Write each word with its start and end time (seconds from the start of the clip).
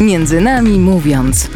Między 0.00 0.40
nami 0.40 0.78
mówiąc. 0.78 1.50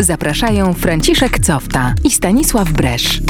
Zapraszają 0.00 0.74
Franciszek 0.74 1.38
Cofta 1.38 1.94
i 2.04 2.10
Stanisław 2.10 2.72
Bresz. 2.72 3.20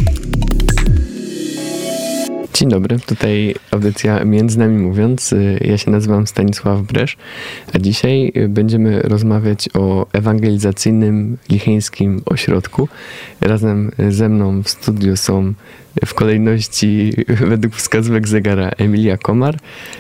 Dzień 2.54 2.68
dobry, 2.68 2.98
tutaj 2.98 3.54
audycja 3.70 4.24
Między 4.24 4.58
Nami 4.58 4.78
Mówiąc. 4.78 5.34
Ja 5.60 5.78
się 5.78 5.90
nazywam 5.90 6.26
Stanisław 6.26 6.82
Bresz, 6.82 7.16
a 7.72 7.78
dzisiaj 7.78 8.32
będziemy 8.48 9.02
rozmawiać 9.02 9.68
o 9.74 10.06
ewangelizacyjnym 10.12 11.38
licheńskim 11.48 12.22
ośrodku. 12.26 12.88
Razem 13.40 13.90
ze 14.08 14.28
mną 14.28 14.62
w 14.62 14.68
studiu 14.68 15.16
są 15.16 15.54
w 16.06 16.14
kolejności 16.14 17.12
według 17.50 17.74
wskazówek 17.74 18.28
zegara 18.28 18.68
Emilia 18.68 19.16
Komar, 19.16 19.56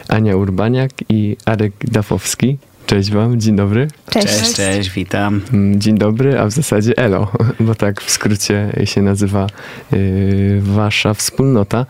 Ania 0.08 0.36
Urbaniak 0.36 0.90
i 1.08 1.36
Arek 1.44 1.72
Dafowski. 1.80 2.58
Cześć 2.86 3.10
Wam, 3.10 3.40
dzień 3.40 3.56
dobry. 3.56 3.88
Cześć. 4.10 4.26
cześć, 4.26 4.54
cześć, 4.54 4.90
witam. 4.90 5.40
Mm, 5.52 5.80
dzień 5.80 5.98
dobry, 5.98 6.38
a 6.38 6.46
w 6.46 6.50
zasadzie 6.50 6.96
ELO, 6.96 7.32
bo 7.60 7.74
tak 7.74 8.02
w 8.02 8.10
skrócie 8.10 8.72
się 8.84 9.02
nazywa 9.02 9.46
y, 9.92 10.58
Wasza 10.62 11.14
wspólnota. 11.14 11.86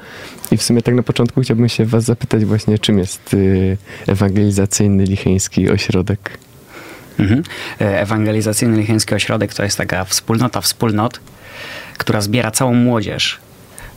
I 0.50 0.56
w 0.56 0.62
sumie 0.62 0.82
tak 0.82 0.94
na 0.94 1.02
początku 1.02 1.40
chciałbym 1.40 1.68
się 1.68 1.84
Was 1.84 2.04
zapytać 2.04 2.44
właśnie, 2.44 2.78
czym 2.78 2.98
jest 2.98 3.34
y, 3.34 3.76
ewangelizacyjny 4.06 5.04
licheński 5.04 5.70
ośrodek? 5.70 6.38
Mhm. 7.18 7.42
E, 7.80 8.00
ewangelizacyjny 8.00 8.76
licheński 8.76 9.14
ośrodek 9.14 9.54
to 9.54 9.64
jest 9.64 9.78
taka 9.78 10.04
wspólnota 10.04 10.60
wspólnot, 10.60 11.20
która 11.98 12.20
zbiera 12.20 12.50
całą 12.50 12.74
młodzież, 12.74 13.38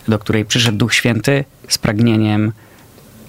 do 0.07 0.19
której 0.19 0.45
przyszedł 0.45 0.77
Duch 0.77 0.93
Święty 0.93 1.45
z 1.67 1.77
pragnieniem 1.77 2.51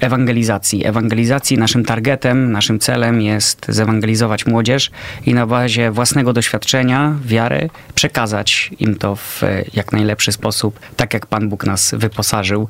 ewangelizacji. 0.01 0.87
Ewangelizacji 0.87 1.59
naszym 1.59 1.84
targetem, 1.84 2.52
naszym 2.52 2.79
celem 2.79 3.20
jest 3.23 3.66
zewangelizować 3.69 4.46
młodzież 4.46 4.90
i 5.27 5.35
na 5.35 5.46
bazie 5.46 5.90
własnego 5.90 6.32
doświadczenia, 6.32 7.15
wiary, 7.24 7.71
przekazać 7.95 8.71
im 8.79 8.96
to 8.96 9.16
w 9.16 9.43
jak 9.74 9.93
najlepszy 9.93 10.32
sposób, 10.32 10.80
tak 10.96 11.15
jak 11.15 11.27
Pan 11.27 11.49
Bóg 11.49 11.66
nas 11.66 11.95
wyposażył. 11.99 12.68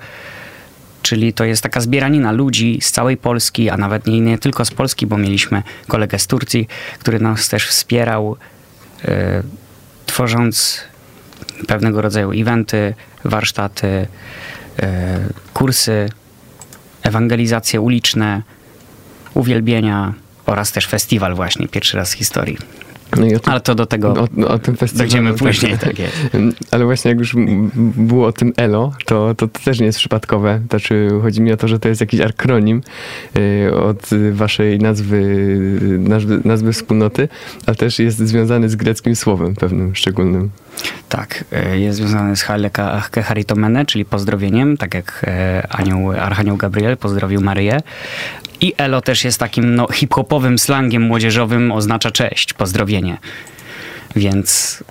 Czyli 1.03 1.33
to 1.33 1.45
jest 1.45 1.63
taka 1.63 1.81
zbieranina 1.81 2.33
ludzi 2.33 2.79
z 2.83 2.91
całej 2.91 3.17
Polski, 3.17 3.71
a 3.71 3.77
nawet 3.77 4.07
nie, 4.07 4.21
nie 4.21 4.39
tylko 4.39 4.65
z 4.65 4.71
Polski, 4.71 5.07
bo 5.07 5.19
mieliśmy 5.19 5.63
kolegę 5.89 6.19
z 6.19 6.27
Turcji, 6.27 6.69
który 6.99 7.21
nas 7.21 7.49
też 7.49 7.67
wspierał, 7.67 8.37
yy, 9.05 9.11
tworząc 10.07 10.81
pewnego 11.67 12.03
rodzaju 12.03 12.33
eventy, 12.33 12.95
warsztaty, 13.25 14.07
yy, 14.79 14.87
kursy 15.55 16.09
ewangelizacje 17.09 17.81
uliczne, 17.81 18.43
uwielbienia 19.35 20.15
oraz 20.47 20.73
też 20.73 20.87
festiwal 20.87 21.35
właśnie, 21.35 21.69
pierwszy 21.69 21.97
raz 21.97 22.15
w 22.15 22.17
historii. 22.17 22.59
No 23.17 23.27
tym, 23.27 23.39
ale 23.45 23.61
to 23.61 23.75
do 23.75 23.87
tego 23.87 24.13
o, 24.13 24.49
o 24.49 24.59
tym 24.59 24.77
dojdziemy 24.95 25.31
tak. 25.31 25.39
później. 25.39 25.79
Tak 25.79 25.99
jest. 26.05 26.17
Ale 26.71 26.85
właśnie 26.85 27.09
jak 27.09 27.19
już 27.19 27.37
było 27.97 28.27
o 28.27 28.33
tym 28.33 28.53
ELO, 28.57 28.93
to, 29.05 29.35
to, 29.35 29.49
to 29.49 29.61
też 29.65 29.81
nie 29.81 29.87
jest 29.87 29.99
przypadkowe. 29.99 30.61
Znaczy 30.69 31.09
chodzi 31.23 31.41
mi 31.41 31.53
o 31.53 31.57
to, 31.57 31.69
że 31.69 31.79
to 31.79 31.89
jest 31.89 32.01
jakiś 32.01 32.21
akronim 32.21 32.83
y, 33.37 33.75
od 33.75 34.11
waszej 34.33 34.79
nazwy, 34.79 35.21
nazwy, 35.99 36.41
nazwy 36.45 36.73
wspólnoty, 36.73 37.29
ale 37.67 37.77
też 37.77 37.99
jest 37.99 38.19
związany 38.19 38.69
z 38.69 38.77
greckim 38.77 39.17
słowem 39.17 39.55
pewnym 39.55 39.95
szczególnym. 39.95 40.51
Tak, 41.09 41.45
y, 41.73 41.79
jest 41.79 41.99
związany 41.99 42.37
z 42.37 42.43
Haleka 42.43 43.03
Haritomene, 43.25 43.87
czyli 43.87 44.05
pozdrowieniem, 44.05 44.77
tak 44.77 44.95
jak 44.95 45.25
y, 45.63 45.69
anioł, 45.69 46.13
Archanioł 46.13 46.57
Gabriel 46.57 46.97
pozdrowił 46.97 47.41
Maryję, 47.41 47.81
i 48.61 48.75
elo 48.77 49.01
też 49.01 49.25
jest 49.25 49.39
takim 49.39 49.75
no, 49.75 49.87
hip-hopowym 49.93 50.59
slangiem 50.59 51.03
młodzieżowym, 51.03 51.73
oznacza 51.73 52.11
cześć, 52.11 52.53
pozdrowienie. 52.53 53.19
Więc 54.17 54.83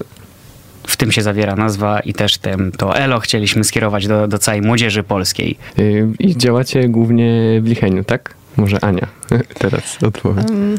w 0.88 0.98
tym 0.98 1.11
się 1.11 1.22
zawiera 1.22 1.55
nazwa 1.55 2.00
i 2.00 2.14
też 2.14 2.38
tym, 2.38 2.72
to 2.72 2.98
elo 2.98 3.20
chcieliśmy 3.20 3.64
skierować 3.64 4.08
do, 4.08 4.28
do 4.28 4.38
całej 4.38 4.61
młodzieży 4.61 5.04
polskiej. 5.04 5.58
Y, 5.80 6.08
I 6.20 6.38
działacie 6.38 6.89
głównie 6.89 7.61
w 7.61 7.67
Licheniu, 7.67 8.04
tak? 8.04 8.34
Może 8.58 8.84
Ania 8.84 9.08
teraz 9.60 10.04
odpowie. 10.04 10.42
Um, 10.49 10.78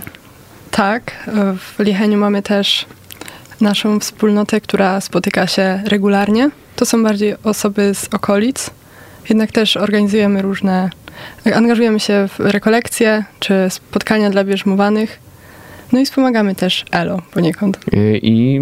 tak, 0.70 1.28
w 1.58 1.78
Licheniu 1.78 2.18
mamy 2.18 2.42
też 2.42 2.86
naszą 3.60 4.00
wspólnotę, 4.00 4.60
która 4.60 5.00
spotyka 5.00 5.46
się 5.46 5.82
regularnie. 5.84 6.50
To 6.76 6.86
są 6.86 7.02
bardziej 7.02 7.34
osoby 7.44 7.94
z 7.94 8.14
okolic, 8.14 8.70
jednak 9.28 9.52
też 9.52 9.76
organizujemy 9.76 10.42
różne 10.42 10.90
Angażujemy 11.54 12.00
się 12.00 12.28
w 12.28 12.40
rekolekcje 12.40 13.24
czy 13.40 13.66
spotkania 13.70 14.30
dla 14.30 14.44
bierzmowanych. 14.44 15.18
No 15.92 16.00
i 16.00 16.04
wspomagamy 16.04 16.54
też 16.54 16.84
ELO 16.90 17.22
poniekąd. 17.30 17.80
I 18.22 18.60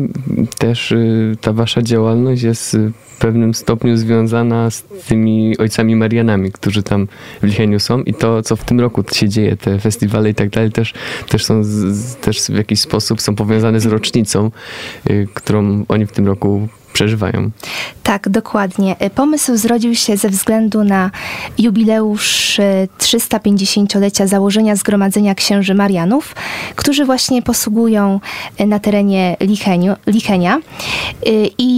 też 0.58 0.92
y, 0.92 1.36
ta 1.40 1.52
wasza 1.52 1.82
działalność 1.82 2.42
jest 2.42 2.76
w 3.16 3.18
pewnym 3.18 3.54
stopniu 3.54 3.96
związana 3.96 4.70
z 4.70 4.82
tymi 4.82 5.58
ojcami 5.58 5.96
Marianami, 5.96 6.52
którzy 6.52 6.82
tam 6.82 7.08
w 7.42 7.44
Licheniu 7.44 7.80
są 7.80 8.02
i 8.02 8.14
to, 8.14 8.42
co 8.42 8.56
w 8.56 8.64
tym 8.64 8.80
roku 8.80 9.04
się 9.12 9.28
dzieje, 9.28 9.56
te 9.56 9.78
festiwale 9.78 10.30
i 10.30 10.34
tak 10.34 10.50
dalej, 10.50 10.72
też, 10.72 10.94
też 11.28 11.44
są 11.44 11.64
z, 11.64 12.16
też 12.16 12.40
w 12.40 12.56
jakiś 12.56 12.80
sposób 12.80 13.20
są 13.20 13.34
powiązane 13.34 13.80
z 13.80 13.86
rocznicą, 13.86 14.50
y, 15.10 15.28
którą 15.34 15.84
oni 15.88 16.06
w 16.06 16.12
tym 16.12 16.26
roku 16.26 16.68
przeżywają. 16.96 17.50
Tak, 18.02 18.28
dokładnie. 18.28 18.96
Pomysł 19.14 19.56
zrodził 19.56 19.94
się 19.94 20.16
ze 20.16 20.28
względu 20.28 20.84
na 20.84 21.10
jubileusz 21.58 22.60
350-lecia 22.98 24.24
e, 24.24 24.28
założenia 24.28 24.76
Zgromadzenia 24.76 25.34
Księży 25.34 25.74
Marianów, 25.74 26.34
którzy 26.76 27.04
właśnie 27.04 27.42
posługują 27.42 28.20
e, 28.58 28.66
na 28.66 28.78
terenie 28.78 29.36
Licheniu, 29.40 29.94
Lichenia. 30.06 30.60
I 31.58 31.72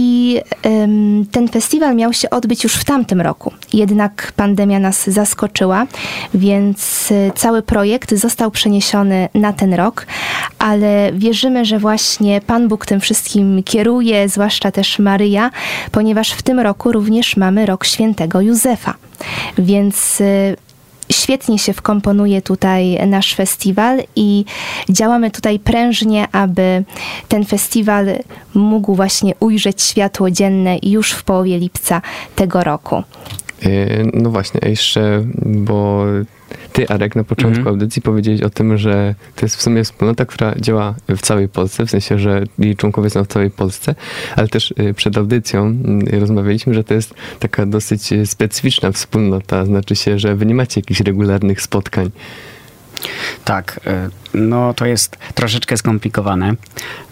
ten 1.31 1.47
festiwal 1.47 1.95
miał 1.95 2.13
się 2.13 2.29
odbyć 2.29 2.63
już 2.63 2.73
w 2.73 2.85
tamtym 2.85 3.21
roku. 3.21 3.53
Jednak 3.73 4.33
pandemia 4.35 4.79
nas 4.79 5.09
zaskoczyła, 5.09 5.87
więc 6.33 7.09
cały 7.35 7.61
projekt 7.61 8.13
został 8.13 8.51
przeniesiony 8.51 9.29
na 9.33 9.53
ten 9.53 9.73
rok, 9.73 10.05
ale 10.59 11.11
wierzymy, 11.13 11.65
że 11.65 11.79
właśnie 11.79 12.41
Pan 12.41 12.67
Bóg 12.67 12.85
tym 12.85 12.99
wszystkim 12.99 13.63
kieruje, 13.63 14.29
zwłaszcza 14.29 14.71
też 14.71 14.99
Maryja, 15.09 15.51
ponieważ 15.91 16.31
w 16.31 16.41
tym 16.41 16.59
roku 16.59 16.91
również 16.91 17.37
mamy 17.37 17.65
rok 17.65 17.85
świętego 17.85 18.41
Józefa. 18.41 18.93
Więc 19.57 20.21
y, 20.21 20.55
świetnie 21.11 21.59
się 21.59 21.73
wkomponuje 21.73 22.41
tutaj 22.41 23.07
nasz 23.07 23.35
festiwal 23.35 24.03
i 24.15 24.45
działamy 24.89 25.31
tutaj 25.31 25.59
prężnie, 25.59 26.27
aby 26.31 26.83
ten 27.27 27.45
festiwal 27.45 28.05
mógł 28.53 28.95
właśnie 28.95 29.33
ujrzeć 29.39 29.81
światło 29.81 30.31
dzienne 30.31 30.77
już 30.83 31.11
w 31.11 31.23
połowie 31.23 31.57
lipca 31.59 32.01
tego 32.35 32.63
roku. 32.63 33.03
Y, 33.65 34.11
no 34.13 34.29
właśnie, 34.29 34.69
jeszcze, 34.69 35.23
bo 35.45 36.05
ty, 36.73 36.89
Arek, 36.89 37.15
na 37.15 37.23
początku 37.23 37.61
mm. 37.61 37.67
audycji 37.67 38.01
powiedziałeś 38.01 38.41
o 38.41 38.49
tym, 38.49 38.77
że 38.77 39.15
to 39.35 39.45
jest 39.45 39.55
w 39.55 39.61
sumie 39.61 39.83
wspólnota, 39.83 40.25
która 40.25 40.55
działa 40.55 40.95
w 41.09 41.21
całej 41.21 41.49
Polsce, 41.49 41.85
w 41.85 41.89
sensie, 41.89 42.19
że 42.19 42.43
jej 42.59 42.75
członkowie 42.75 43.09
są 43.09 43.23
w 43.23 43.27
całej 43.27 43.51
Polsce, 43.51 43.95
ale 44.35 44.47
też 44.47 44.73
y, 44.79 44.93
przed 44.93 45.17
audycją 45.17 45.75
y, 46.13 46.19
rozmawialiśmy, 46.19 46.73
że 46.73 46.83
to 46.83 46.93
jest 46.93 47.13
taka 47.39 47.65
dosyć 47.65 48.13
y, 48.13 48.25
specyficzna 48.25 48.91
wspólnota, 48.91 49.65
znaczy 49.65 49.95
się, 49.95 50.19
że 50.19 50.35
wy 50.35 50.45
nie 50.45 50.55
macie 50.55 50.81
jakichś 50.81 50.99
regularnych 51.01 51.61
spotkań. 51.61 52.11
Tak, 53.45 53.79
no 54.33 54.73
to 54.73 54.85
jest 54.85 55.17
troszeczkę 55.33 55.77
skomplikowane. 55.77 56.53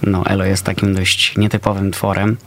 No, 0.03 0.25
Elo 0.25 0.45
jest 0.45 0.63
takim 0.63 0.95
dość 0.95 1.37
nietypowym 1.37 1.91
tworem 1.91 2.37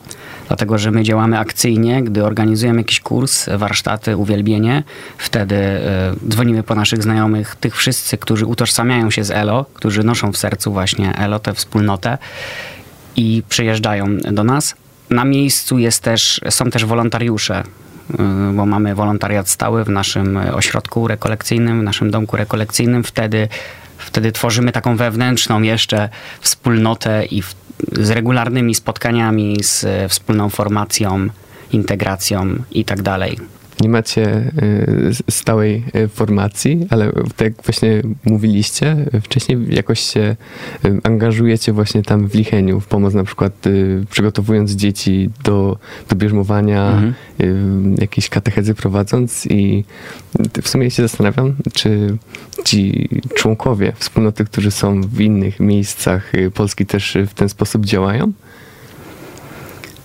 dlatego 0.51 0.79
że 0.79 0.91
my 0.91 1.03
działamy 1.03 1.39
akcyjnie, 1.39 2.03
gdy 2.03 2.25
organizujemy 2.25 2.81
jakiś 2.81 3.01
kurs, 3.01 3.49
warsztaty, 3.57 4.17
uwielbienie, 4.17 4.83
wtedy 5.19 5.55
y, 5.55 6.29
dzwonimy 6.29 6.63
po 6.63 6.75
naszych 6.75 7.03
znajomych, 7.03 7.55
tych 7.55 7.77
wszyscy, 7.77 8.19
którzy 8.19 8.47
utożsamiają 8.47 9.11
się 9.11 9.25
z 9.25 9.31
ELO, 9.31 9.67
którzy 9.75 10.05
noszą 10.05 10.33
w 10.33 10.37
sercu 10.37 10.73
właśnie 10.73 11.17
ELO, 11.17 11.39
tę 11.39 11.55
wspólnotę 11.55 12.19
i 13.17 13.43
przyjeżdżają 13.49 14.17
do 14.17 14.45
nas. 14.45 14.75
Na 15.11 15.25
miejscu 15.25 15.79
jest 15.79 16.03
też, 16.03 16.41
są 16.51 16.71
też 16.71 16.85
wolontariusze, 16.85 17.61
y, 17.61 17.65
bo 18.55 18.67
mamy 18.67 18.95
wolontariat 18.95 19.49
stały 19.49 19.85
w 19.85 19.89
naszym 19.89 20.37
ośrodku 20.37 21.09
rekolekcyjnym, 21.09 21.81
w 21.81 21.83
naszym 21.83 22.11
domku 22.11 22.37
rekolekcyjnym. 22.37 23.05
Wtedy, 23.05 23.49
wtedy 23.99 24.33
tworzymy 24.33 24.73
taką 24.73 24.97
wewnętrzną 24.97 25.63
jeszcze 25.63 26.09
wspólnotę 26.41 27.25
i 27.25 27.43
w, 27.43 27.55
z 27.93 28.11
regularnymi 28.11 28.75
spotkaniami, 28.75 29.57
z 29.63 29.87
wspólną 30.13 30.51
formacją, 30.51 31.29
integracją 31.73 32.57
i 32.71 32.85
tak 32.85 33.03
dalej. 33.03 33.60
Nie 33.81 33.89
macie 33.89 34.53
stałej 35.31 35.85
formacji, 36.15 36.87
ale 36.91 37.13
tak 37.13 37.41
jak 37.41 37.63
właśnie 37.65 38.03
mówiliście, 38.25 38.97
wcześniej 39.23 39.59
jakoś 39.69 40.01
się 40.01 40.37
angażujecie 41.03 41.73
właśnie 41.73 42.03
tam 42.03 42.29
w 42.29 42.35
Licheniu, 42.35 42.81
w 42.81 42.87
pomoc 42.87 43.15
na 43.15 43.25
przykład 43.25 43.53
przygotowując 44.11 44.71
dzieci 44.71 45.31
do, 45.45 45.79
do 46.09 46.17
bierzmowania, 46.17 46.91
mhm. 46.91 47.95
jakieś 48.01 48.29
katechezy 48.29 48.75
prowadząc 48.75 49.47
i 49.47 49.85
w 50.63 50.69
sumie 50.69 50.91
się 50.91 51.03
zastanawiam, 51.03 51.57
czy 51.73 52.17
ci 52.65 53.09
członkowie 53.35 53.93
wspólnoty, 53.97 54.45
którzy 54.45 54.71
są 54.71 55.03
w 55.03 55.21
innych 55.21 55.61
miejscach 55.61 56.33
Polski 56.55 56.87
też 56.87 57.19
w 57.29 57.35
ten 57.35 57.49
sposób 57.49 57.87
działają? 57.87 58.33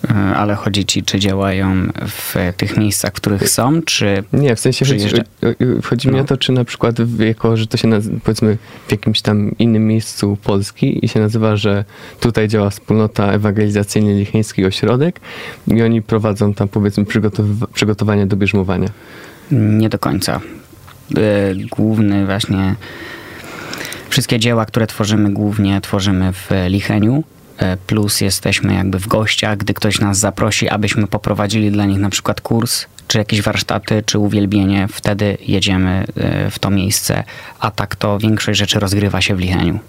E, 0.10 0.36
ale 0.36 0.56
chodzi 0.56 0.86
ci, 0.86 1.04
czy 1.04 1.20
działają 1.20 1.88
w 2.08 2.36
tych 2.58 2.78
miejscach, 2.78 3.12
w 3.12 3.16
których 3.16 3.50
są, 3.50 3.82
czy. 3.82 4.24
Nie, 4.34 4.56
w 4.56 4.60
sensie 4.60 4.86
chodzi, 4.86 5.08
chodzi 5.84 6.08
no. 6.08 6.14
mi 6.14 6.20
o 6.20 6.24
to, 6.24 6.38
czy 6.38 6.52
na 6.52 6.66
przykład 6.66 6.96
jako, 7.20 7.58
że 7.58 7.68
to 7.68 7.78
się 7.78 7.88
nazywa, 7.88 8.18
powiedzmy 8.24 8.58
w 8.88 8.92
jakimś 8.92 9.22
tam 9.22 9.52
innym 9.60 9.88
miejscu 9.88 10.38
Polski 10.44 11.06
i 11.06 11.08
się 11.08 11.20
nazywa, 11.20 11.56
że 11.56 11.86
tutaj 12.20 12.48
działa 12.48 12.70
wspólnota 12.70 13.32
ewangelizacyjny 13.32 14.14
Licheński 14.14 14.66
Ośrodek 14.66 15.20
i 15.68 15.82
oni 15.82 16.02
prowadzą 16.02 16.54
tam 16.54 16.68
powiedzmy 16.68 17.04
przygotow- 17.04 17.68
przygotowanie 17.74 18.26
do 18.26 18.36
bierzmowania. 18.36 18.90
Nie 19.52 19.90
do 19.90 20.00
końca. 20.00 20.42
E, 21.18 21.56
główny 21.56 22.26
właśnie 22.26 22.76
wszystkie 24.10 24.40
dzieła, 24.40 24.66
które 24.66 24.88
tworzymy 24.88 25.32
głównie 25.32 25.82
tworzymy 25.82 26.34
w 26.34 26.50
Licheniu 26.68 27.24
plus 27.88 28.22
jesteśmy 28.22 28.74
jakby 28.74 29.00
w 29.00 29.08
gościach, 29.08 29.58
gdy 29.58 29.74
ktoś 29.74 30.00
nas 30.00 30.20
zaprosi, 30.20 30.70
abyśmy 30.70 31.08
poprowadzili 31.08 31.72
dla 31.72 31.86
nich 31.86 32.00
na 32.00 32.10
przykład 32.10 32.42
kurs, 32.42 32.86
czy 33.08 33.18
jakieś 33.18 33.42
warsztaty, 33.42 34.04
czy 34.06 34.20
uwielbienie, 34.20 34.88
wtedy 34.92 35.38
jedziemy 35.42 36.06
e, 36.16 36.52
w 36.52 36.60
to 36.60 36.70
miejsce, 36.70 37.24
a 37.60 37.72
tak 37.72 37.96
to 37.96 38.20
większość 38.20 38.60
rzeczy 38.60 38.80
rozgrywa 38.80 39.22
się 39.22 39.36
w 39.36 39.40
Licheniu. 39.40 39.80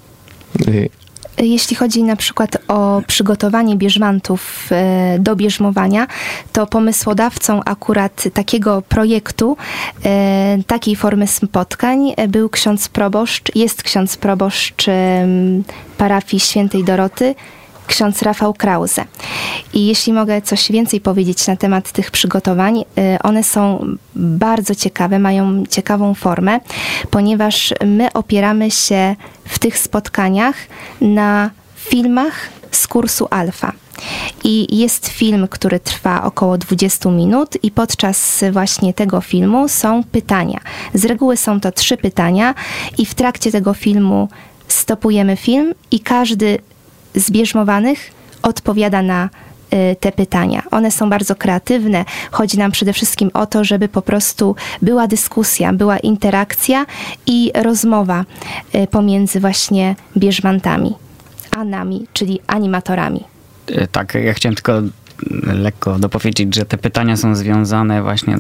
Jeśli 1.39 1.77
chodzi 1.77 2.03
na 2.03 2.17
przykład 2.17 2.57
o 2.69 3.03
przygotowanie 3.07 3.77
bierzmantów 3.77 4.69
e, 4.71 5.19
do 5.19 5.37
bierzmowania, 5.37 6.07
to 6.53 6.67
pomysłodawcą 6.67 7.61
akurat 7.65 8.25
takiego 8.35 8.83
projektu, 8.83 9.57
takiej 10.67 10.97
formy 10.97 11.27
spotkań 11.27 12.15
był 12.29 12.49
ksiądz 12.49 12.89
proboszcz, 12.89 13.57
jest 13.57 13.83
ksiądz 13.83 14.17
proboszcz 14.17 14.87
parafii 15.99 16.41
świętej 16.41 16.85
Doroty, 16.85 17.35
ksiądz 17.87 18.23
Rafał 18.23 18.55
Krause. 18.55 19.05
I 19.75 19.87
jeśli 19.87 20.13
mogę 20.13 20.43
coś 20.43 20.73
więcej 20.73 21.01
powiedzieć 21.01 21.47
na 21.47 21.57
temat 21.57 21.93
tych 21.93 22.11
przygotowań, 22.11 22.79
y, 22.79 22.85
one 23.23 23.45
są 23.45 23.87
bardzo 24.17 24.75
ciekawe, 24.75 25.19
mają 25.19 25.67
ciekawą 25.67 26.15
formę, 26.15 26.61
ponieważ 27.11 27.75
my 27.85 28.13
opieramy 28.13 28.71
się 28.71 29.17
w 29.45 29.59
tych 29.59 29.79
spotkaniach 29.79 30.57
na 31.01 31.51
filmach 31.77 32.49
z 32.71 32.87
kursu 32.87 33.27
Alfa. 33.31 33.73
I 34.45 34.79
jest 34.79 35.09
film, 35.09 35.49
który 35.49 35.81
trwa 35.81 36.23
około 36.23 36.59
20 36.59 37.11
minut, 37.11 37.65
i 37.65 37.71
podczas 37.71 38.45
właśnie 38.53 38.95
tego 38.95 39.21
filmu 39.21 39.69
są 39.69 40.05
pytania. 40.05 40.61
Z 40.95 41.05
reguły 41.05 41.37
są 41.37 41.61
to 41.61 41.73
trzy 41.73 41.97
pytania, 41.97 42.55
i 42.99 43.07
w 43.07 43.15
trakcie 43.15 43.53
tego 43.53 43.75
filmu 43.75 44.29
stopujemy 44.69 45.37
film, 45.37 45.75
i 45.91 46.01
każdy 46.01 46.59
zbierzmowanych 47.17 48.11
odpowiada 48.43 49.03
na 49.03 49.29
y, 49.75 49.97
te 50.01 50.13
pytania. 50.13 50.63
One 50.71 50.91
są 50.91 51.11
bardzo 51.11 51.35
kreatywne. 51.35 52.05
Chodzi 52.31 52.59
nam 52.59 52.73
przede 52.73 52.93
wszystkim 52.93 53.31
o 53.35 53.47
to, 53.47 53.65
żeby 53.65 53.89
po 53.89 54.03
prostu 54.03 54.57
była 54.83 55.07
dyskusja, 55.07 55.73
była 55.73 55.99
interakcja 55.99 56.87
i 57.27 57.53
rozmowa 57.55 58.25
y, 58.75 58.87
pomiędzy 58.87 59.41
właśnie 59.41 59.97
bierzmantami, 60.17 60.95
a 61.57 61.65
nami, 61.65 62.07
czyli 62.13 62.41
animatorami. 62.47 63.25
Y, 63.71 63.89
tak, 63.93 64.15
ja 64.15 64.35
chciałem 64.35 64.55
tylko 64.55 64.73
lekko 65.47 65.99
dopowiedzieć, 65.99 66.55
że 66.55 66.65
te 66.65 66.79
pytania 66.79 67.17
są 67.17 67.35
związane 67.35 68.03
właśnie, 68.03 68.39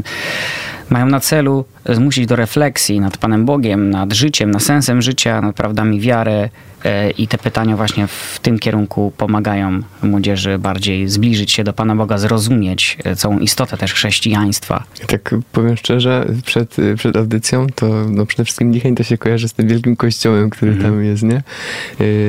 mają 0.90 1.06
na 1.06 1.20
celu 1.20 1.64
zmusić 1.88 2.26
do 2.26 2.36
refleksji 2.36 3.00
nad 3.00 3.16
Panem 3.16 3.44
Bogiem, 3.44 3.90
nad 3.90 4.12
życiem, 4.12 4.50
nad 4.50 4.62
sensem 4.62 5.02
życia, 5.02 5.40
nad 5.40 5.56
prawdami 5.56 6.00
wiary 6.00 6.50
e, 6.84 7.10
i 7.10 7.28
te 7.28 7.38
pytania 7.38 7.76
właśnie 7.76 8.06
w 8.06 8.38
tym 8.42 8.58
kierunku 8.58 9.12
pomagają 9.16 9.80
młodzieży 10.02 10.58
bardziej 10.58 11.08
zbliżyć 11.08 11.52
się 11.52 11.64
do 11.64 11.72
Pana 11.72 11.96
Boga, 11.96 12.18
zrozumieć 12.18 12.98
e, 13.04 13.16
całą 13.16 13.38
istotę 13.38 13.76
też 13.76 13.94
chrześcijaństwa. 13.94 14.84
Tak 15.06 15.34
powiem 15.52 15.76
szczerze, 15.76 16.26
przed, 16.44 16.76
przed 16.96 17.16
audycją 17.16 17.66
to 17.74 17.86
no 18.10 18.26
przede 18.26 18.44
wszystkim 18.44 18.72
Licheń 18.72 18.94
to 18.94 19.02
się 19.02 19.18
kojarzy 19.18 19.48
z 19.48 19.52
tym 19.52 19.68
wielkim 19.68 19.96
kościołem, 19.96 20.50
który 20.50 20.72
mm 20.72 20.84
tam 20.84 21.04
jest, 21.04 21.22
nie? 21.22 21.36
E, 21.36 21.42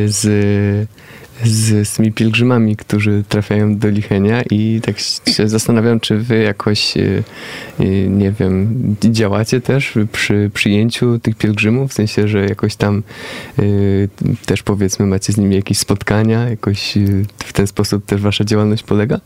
z 0.05 0.87
z, 1.43 1.87
z 1.87 1.93
tymi 1.93 2.11
pielgrzymami, 2.11 2.75
którzy 2.75 3.23
trafiają 3.29 3.77
do 3.77 3.89
Lichenia 3.89 4.41
i 4.51 4.81
tak 4.83 4.99
się 5.35 5.49
zastanawiam, 5.49 5.99
czy 5.99 6.17
wy 6.17 6.37
jakoś, 6.37 6.97
e, 6.97 7.23
e, 7.79 7.85
nie 8.09 8.31
wiem, 8.31 8.95
działacie 9.01 9.61
też 9.61 9.93
przy 10.11 10.51
przyjęciu 10.53 11.19
tych 11.19 11.35
pielgrzymów, 11.35 11.91
w 11.91 11.93
sensie, 11.93 12.27
że 12.27 12.45
jakoś 12.45 12.75
tam 12.75 13.03
e, 13.59 13.63
też 14.45 14.63
powiedzmy 14.63 15.05
macie 15.05 15.33
z 15.33 15.37
nimi 15.37 15.55
jakieś 15.55 15.77
spotkania, 15.77 16.49
jakoś 16.49 16.93
w 17.37 17.53
ten 17.53 17.67
sposób 17.67 18.05
też 18.05 18.21
wasza 18.21 18.43
działalność 18.43 18.83
polega? 18.83 19.19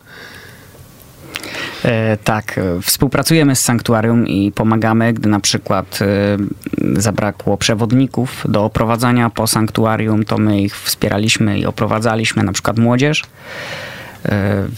E, 1.85 2.17
tak, 2.23 2.57
e, 2.57 2.81
współpracujemy 2.81 3.55
z 3.55 3.61
sanktuarium 3.61 4.27
i 4.27 4.51
pomagamy, 4.51 5.13
gdy 5.13 5.29
na 5.29 5.39
przykład 5.39 5.99
e, 6.01 6.97
zabrakło 7.01 7.57
przewodników 7.57 8.45
do 8.49 8.65
oprowadzania 8.65 9.29
po 9.29 9.47
sanktuarium, 9.47 10.25
to 10.25 10.37
my 10.37 10.61
ich 10.61 10.77
wspieraliśmy 10.77 11.59
i 11.59 11.65
oprowadzaliśmy, 11.65 12.43
na 12.43 12.51
przykład 12.51 12.79
młodzież. 12.79 13.23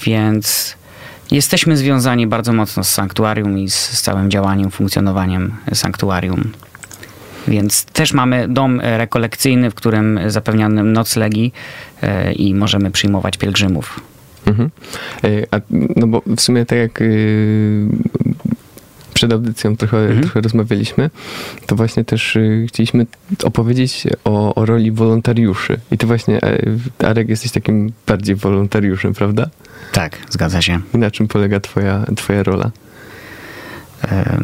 Więc 0.06 0.76
jesteśmy 1.32 1.78
związani 1.78 2.28
bardzo 2.28 2.54
mocno 2.54 2.84
z 2.84 2.90
sanktuarium 2.90 3.60
i 3.60 3.70
z, 3.70 4.02
całym 4.02 4.32
działaniem, 4.32 4.72
funkcjonowaniem 4.72 5.56
sanktuarium. 5.74 6.52
Więc 7.48 7.86
też 7.86 8.14
mamy 8.14 8.48
dom 8.48 8.82
rekolekcyjny, 8.84 9.72
w 9.72 9.76
którym 9.76 10.20
zapewniamy 10.28 10.84
noclegi 10.84 11.52
i 12.36 12.56
możemy 12.56 12.92
przyjmować 12.92 13.38
pielgrzymów. 13.38 14.13
Mhm. 14.46 14.70
E, 15.24 15.28
a, 15.52 15.62
no 15.70 16.08
bo 16.08 16.22
w 16.38 16.42
sumie 16.42 16.66
tak 16.66 16.80
jak 16.80 17.02
y, 17.02 17.88
przed 19.14 19.34
audycją 19.34 19.78
trochę, 19.78 19.98
mhm. 19.98 20.22
trochę 20.22 20.42
rozmawialiśmy, 20.42 21.10
to 21.66 21.76
właśnie 21.76 22.04
też 22.04 22.36
y, 22.36 22.66
chcieliśmy 22.70 23.06
opowiedzieć 23.44 24.08
o, 24.24 24.56
o 24.56 24.66
roli 24.66 24.92
wolontariuszy. 24.92 25.80
I 25.92 25.98
to 25.98 26.08
właśnie, 26.08 26.44
e, 26.44 26.60
Arek, 27.00 27.30
jesteś 27.30 27.52
takim 27.52 27.92
bardziej 28.08 28.36
wolontariuszem, 28.36 29.14
prawda? 29.14 29.50
Tak, 29.92 30.18
zgadza 30.30 30.62
się. 30.62 30.82
I 30.94 30.98
na 30.98 31.12
czym 31.12 31.28
polega 31.28 31.60
twoja, 31.60 32.06
twoja 32.16 32.44
rola? 32.44 32.72
E, 34.04 34.40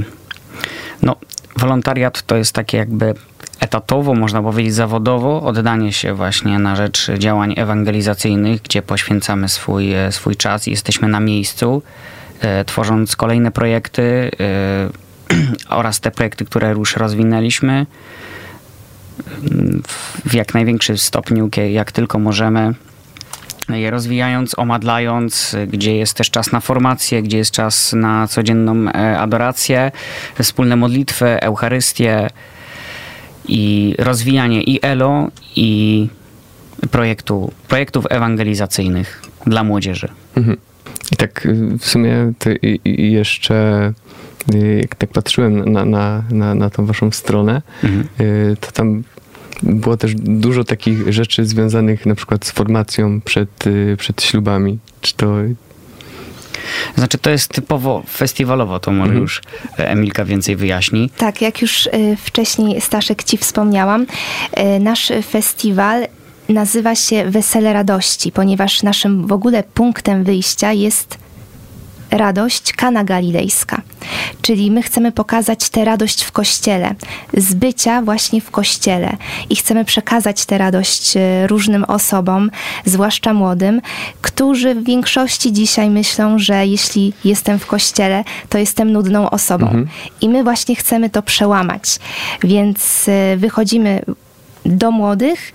no, 1.02 1.16
wolontariat 1.58 2.22
to 2.22 2.36
jest 2.36 2.54
takie 2.54 2.78
jakby 2.78 3.14
etatowo, 3.60 4.14
można 4.14 4.42
powiedzieć 4.42 4.74
zawodowo, 4.74 5.42
oddanie 5.42 5.94
się 5.94 6.14
właśnie 6.14 6.60
na 6.60 6.76
rzecz 6.76 7.12
działań 7.18 7.54
ewangelizacyjnych, 7.58 8.62
gdzie 8.62 8.82
poświęcamy 8.82 9.50
swój, 9.50 9.94
e, 9.94 10.12
swój 10.12 10.36
czas 10.36 10.68
i 10.68 10.72
jesteśmy 10.72 11.08
na 11.08 11.20
miejscu, 11.20 11.82
e, 12.42 12.66
tworząc 12.66 13.16
kolejne 13.16 13.52
projekty 13.52 14.32
e, 14.40 14.90
oraz 15.80 16.00
te 16.00 16.12
projekty, 16.12 16.46
które 16.46 16.72
już 16.72 16.96
rozwinęliśmy 16.96 17.86
w 20.26 20.34
jak 20.34 20.54
największym 20.54 20.98
stopniu, 20.98 21.50
jak 21.72 21.92
tylko 21.92 22.20
możemy 22.20 22.74
je 23.78 23.92
rozwijając, 23.92 24.60
omadlając, 24.60 25.56
gdzie 25.68 25.96
jest 25.96 26.14
też 26.14 26.30
czas 26.30 26.52
na 26.52 26.60
formację, 26.60 27.24
gdzie 27.24 27.38
jest 27.38 27.52
czas 27.52 27.94
na 27.94 28.28
codzienną 28.28 28.92
adorację, 29.18 29.92
wspólne 30.40 30.76
modlitwy, 30.76 31.42
Eucharystię, 31.42 32.30
i 33.50 33.96
rozwijanie 33.98 34.64
i 34.64 34.80
ELO, 34.82 35.28
i 35.56 36.08
projektu, 36.92 37.52
projektów 37.68 38.06
ewangelizacyjnych 38.10 39.22
dla 39.48 39.64
młodzieży. 39.64 40.10
Mhm. 40.36 40.58
I 41.12 41.16
tak 41.16 41.46
y, 41.46 41.78
w 41.80 41.86
sumie 41.86 42.34
jeszcze 42.86 43.94
y, 44.54 44.80
jak 44.82 44.96
tak 44.96 45.10
patrzyłem 45.10 45.72
na, 45.72 45.86
na, 45.86 46.24
na, 46.32 46.56
na 46.56 46.70
tą 46.70 46.86
waszą 46.86 47.12
stronę, 47.12 47.62
mhm. 47.84 48.08
Y, 48.20 48.58
to 48.60 48.72
tam 48.72 49.04
było 49.64 49.98
też 49.98 50.16
dużo 50.16 50.64
takich 50.64 51.14
rzeczy 51.14 51.46
związanych 51.46 52.06
na 52.06 52.16
przykład 52.16 52.46
z 52.46 52.52
formacją 52.52 53.22
przed, 53.22 53.66
przed 53.98 54.22
ślubami. 54.22 54.80
Czy 55.02 55.14
to 55.16 55.36
znaczy 56.98 57.18
to 57.18 57.30
jest 57.30 57.52
typowo 57.52 58.04
festiwalowo, 58.10 58.80
to 58.80 58.92
może 58.92 59.04
mhm. 59.04 59.22
już 59.22 59.42
Emilka 59.78 60.26
więcej 60.26 60.56
wyjaśni. 60.56 61.10
Tak, 61.18 61.42
jak 61.42 61.62
już 61.62 61.86
y, 61.86 62.18
wcześniej 62.24 62.82
Staszek 62.82 63.24
ci 63.24 63.38
wspomniałam, 63.38 64.02
y, 64.76 64.80
nasz 64.80 65.12
festiwal 65.30 66.08
nazywa 66.50 66.96
się 66.96 67.32
Wesele 67.32 67.74
Radości, 67.74 68.32
ponieważ 68.32 68.84
naszym 68.84 69.28
w 69.28 69.32
ogóle 69.32 69.64
punktem 69.64 70.24
wyjścia 70.24 70.74
jest 70.74 71.18
radość 72.12 72.74
Kana 72.74 73.04
Galilejska. 73.04 73.82
Czyli 74.42 74.72
my 74.72 74.84
chcemy 74.84 75.12
pokazać 75.12 75.70
tę 75.70 75.86
radość 75.86 76.24
w 76.24 76.32
kościele, 76.32 76.96
z 77.34 77.54
bycia 77.54 78.02
właśnie 78.02 78.42
w 78.42 78.52
kościele 78.52 79.18
i 79.50 79.56
chcemy 79.56 79.86
przekazać 79.86 80.46
tę 80.46 80.58
radość 80.58 81.18
e, 81.18 81.48
różnym 81.48 81.84
osobom, 81.84 82.52
zwłaszcza 82.86 83.34
młodym, 83.34 83.82
którzy 84.22 84.76
w 84.76 84.84
większości 84.84 85.54
dzisiaj 85.54 85.90
myślą, 85.90 86.40
że 86.40 86.68
jeśli 86.68 87.14
jestem 87.26 87.60
w 87.60 87.66
kościele, 87.66 88.24
to 88.50 88.58
jestem 88.58 88.92
nudną 88.92 89.30
osobą. 89.30 89.66
Mhm. 89.66 89.88
I 90.22 90.30
my 90.30 90.44
właśnie 90.44 90.76
chcemy 90.76 91.10
to 91.10 91.22
przełamać. 91.22 92.00
Więc 92.44 93.06
e, 93.08 93.38
wychodzimy 93.38 94.02
do 94.66 94.92
młodych 94.92 95.54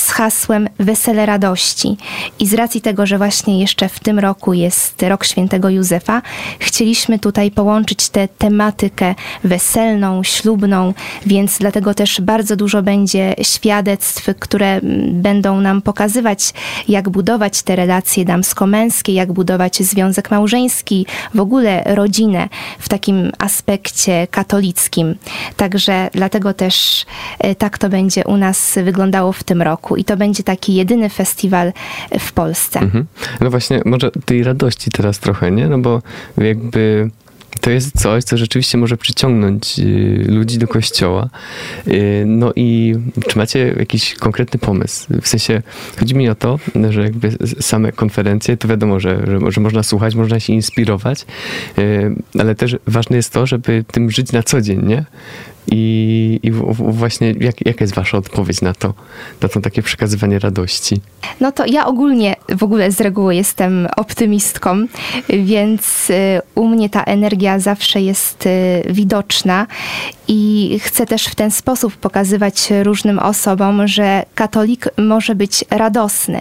z 0.00 0.10
hasłem 0.10 0.68
Wesele 0.78 1.26
Radości. 1.26 1.96
I 2.38 2.46
z 2.46 2.54
racji 2.54 2.80
tego, 2.80 3.06
że 3.06 3.18
właśnie 3.18 3.60
jeszcze 3.60 3.88
w 3.88 4.00
tym 4.00 4.18
roku 4.18 4.52
jest 4.52 5.02
rok 5.02 5.24
świętego 5.24 5.68
Józefa, 5.68 6.22
chcieliśmy 6.58 7.18
tutaj 7.18 7.50
połączyć 7.50 8.08
tę 8.08 8.28
tematykę 8.28 9.14
weselną, 9.44 10.22
ślubną, 10.22 10.94
więc 11.26 11.58
dlatego 11.58 11.94
też 11.94 12.20
bardzo 12.20 12.56
dużo 12.56 12.82
będzie 12.82 13.34
świadectw, 13.42 14.28
które 14.38 14.80
będą 15.12 15.60
nam 15.60 15.82
pokazywać, 15.82 16.52
jak 16.88 17.08
budować 17.08 17.62
te 17.62 17.76
relacje 17.76 18.24
damsko-męskie, 18.24 19.12
jak 19.12 19.32
budować 19.32 19.76
związek 19.82 20.30
małżeński, 20.30 21.06
w 21.34 21.40
ogóle 21.40 21.82
rodzinę 21.86 22.48
w 22.78 22.88
takim 22.88 23.32
aspekcie 23.38 24.26
katolickim. 24.30 25.14
Także 25.56 26.10
dlatego 26.12 26.54
też 26.54 27.04
e, 27.38 27.54
tak 27.54 27.78
to 27.78 27.88
będzie 27.88 28.24
u 28.24 28.36
nas 28.36 28.78
wyglądało 28.84 29.32
w 29.32 29.44
tym 29.44 29.62
roku. 29.62 29.87
I 29.96 30.04
to 30.04 30.16
będzie 30.16 30.42
taki 30.42 30.74
jedyny 30.74 31.08
festiwal 31.08 31.72
w 32.18 32.32
Polsce. 32.32 32.80
Mhm. 32.80 33.06
No 33.40 33.50
właśnie, 33.50 33.80
może 33.84 34.10
tej 34.10 34.44
radości 34.44 34.90
teraz 34.90 35.18
trochę, 35.18 35.50
nie? 35.50 35.68
No 35.68 35.78
bo 35.78 36.02
jakby 36.38 37.10
to 37.60 37.70
jest 37.70 38.00
coś, 38.00 38.24
co 38.24 38.36
rzeczywiście 38.36 38.78
może 38.78 38.96
przyciągnąć 38.96 39.78
y, 39.78 40.24
ludzi 40.28 40.58
do 40.58 40.68
kościoła. 40.68 41.28
Y, 41.88 42.24
No 42.26 42.52
i 42.56 42.94
czy 43.28 43.38
macie 43.38 43.74
jakiś 43.78 44.14
konkretny 44.14 44.58
pomysł? 44.58 45.06
W 45.22 45.28
sensie, 45.28 45.62
chodzi 45.98 46.14
mi 46.14 46.28
o 46.28 46.34
to, 46.34 46.58
że 46.90 47.02
jakby 47.02 47.30
same 47.60 47.92
konferencje, 47.92 48.56
to 48.56 48.68
wiadomo, 48.68 49.00
że, 49.00 49.26
że, 49.26 49.52
że 49.52 49.60
można 49.60 49.82
słuchać, 49.82 50.14
można 50.14 50.40
się 50.40 50.52
inspirować, 50.52 51.26
y, 51.78 52.14
ale 52.38 52.54
też 52.54 52.76
ważne 52.86 53.16
jest 53.16 53.32
to, 53.32 53.46
żeby 53.46 53.84
tym 53.92 54.10
żyć 54.10 54.32
na 54.32 54.42
co 54.42 54.60
dzień, 54.60 54.86
nie? 54.86 55.04
I, 55.72 56.40
i 56.42 56.50
właśnie 56.78 57.34
jak, 57.40 57.66
jaka 57.66 57.84
jest 57.84 57.94
wasza 57.94 58.18
odpowiedź 58.18 58.62
na 58.62 58.74
to, 58.74 58.94
na 59.42 59.48
to 59.48 59.60
takie 59.60 59.82
przekazywanie 59.82 60.38
radości? 60.38 61.00
No 61.40 61.52
to 61.52 61.66
ja 61.66 61.86
ogólnie 61.86 62.36
w 62.56 62.62
ogóle 62.62 62.92
z 62.92 63.00
reguły 63.00 63.34
jestem 63.34 63.88
optymistką, 63.96 64.86
więc 65.28 66.10
y, 66.10 66.40
u 66.54 66.68
mnie 66.68 66.90
ta 66.90 67.04
energia 67.04 67.58
zawsze 67.58 68.00
jest 68.00 68.46
y, 68.46 68.82
widoczna 68.90 69.66
i 70.28 70.78
chcę 70.82 71.06
też 71.06 71.24
w 71.24 71.34
ten 71.34 71.50
sposób 71.50 71.96
pokazywać 71.96 72.68
różnym 72.82 73.18
osobom, 73.18 73.88
że 73.88 74.22
katolik 74.34 74.88
może 74.98 75.34
być 75.34 75.64
radosny. 75.70 76.40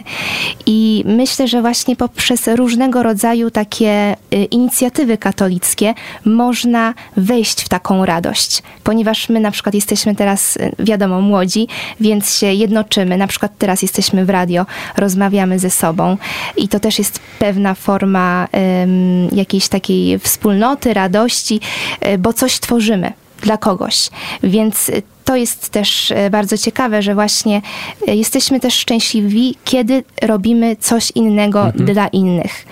I 0.66 1.04
myślę, 1.08 1.48
że 1.48 1.62
właśnie 1.62 1.96
poprzez 1.96 2.48
różnego 2.48 3.04
rodzaju 3.04 3.52
takie 3.52 4.16
y, 4.34 4.44
inicjatywy 4.44 5.18
katolickie 5.18 5.94
można 6.26 6.94
wejść 7.18 7.62
w 7.62 7.70
taką 7.70 8.06
radość, 8.06 8.64
ponieważ 8.84 9.17
my 9.30 9.40
na 9.40 9.52
przykład 9.52 9.76
jesteśmy 9.76 10.16
teraz, 10.16 10.58
y, 10.58 10.72
wiadomo, 10.80 11.22
młodzi, 11.22 11.68
więc 12.00 12.38
się 12.38 12.54
jednoczymy. 12.54 13.18
Na 13.18 13.28
przykład 13.28 13.52
teraz 13.58 13.82
jesteśmy 13.82 14.26
w 14.26 14.30
radio, 14.30 14.66
rozmawiamy 14.98 15.60
ze 15.60 15.70
sobą 15.70 16.18
i 16.58 16.68
to 16.68 16.80
też 16.80 17.00
jest 17.00 17.20
pewna 17.40 17.74
forma 17.74 18.48
ym, 18.84 19.30
jakiejś 19.32 19.68
takiej 19.68 20.20
wspólnoty, 20.20 20.94
radości, 20.94 21.60
y, 22.08 22.18
bo 22.18 22.34
coś 22.34 22.60
tworzymy 22.60 23.14
dla 23.42 23.58
kogoś. 23.58 24.10
Więc 24.44 24.90
y, 24.90 25.04
to 25.26 25.36
jest 25.36 25.70
też 25.70 26.14
bardzo 26.32 26.58
ciekawe, 26.58 27.02
że 27.02 27.14
właśnie 27.14 27.62
jesteśmy 28.08 28.60
też 28.60 28.74
szczęśliwi, 28.74 29.56
kiedy 29.64 30.04
robimy 30.22 30.76
coś 30.76 31.12
innego 31.16 31.72
dla 31.76 32.08
innych. 32.08 32.66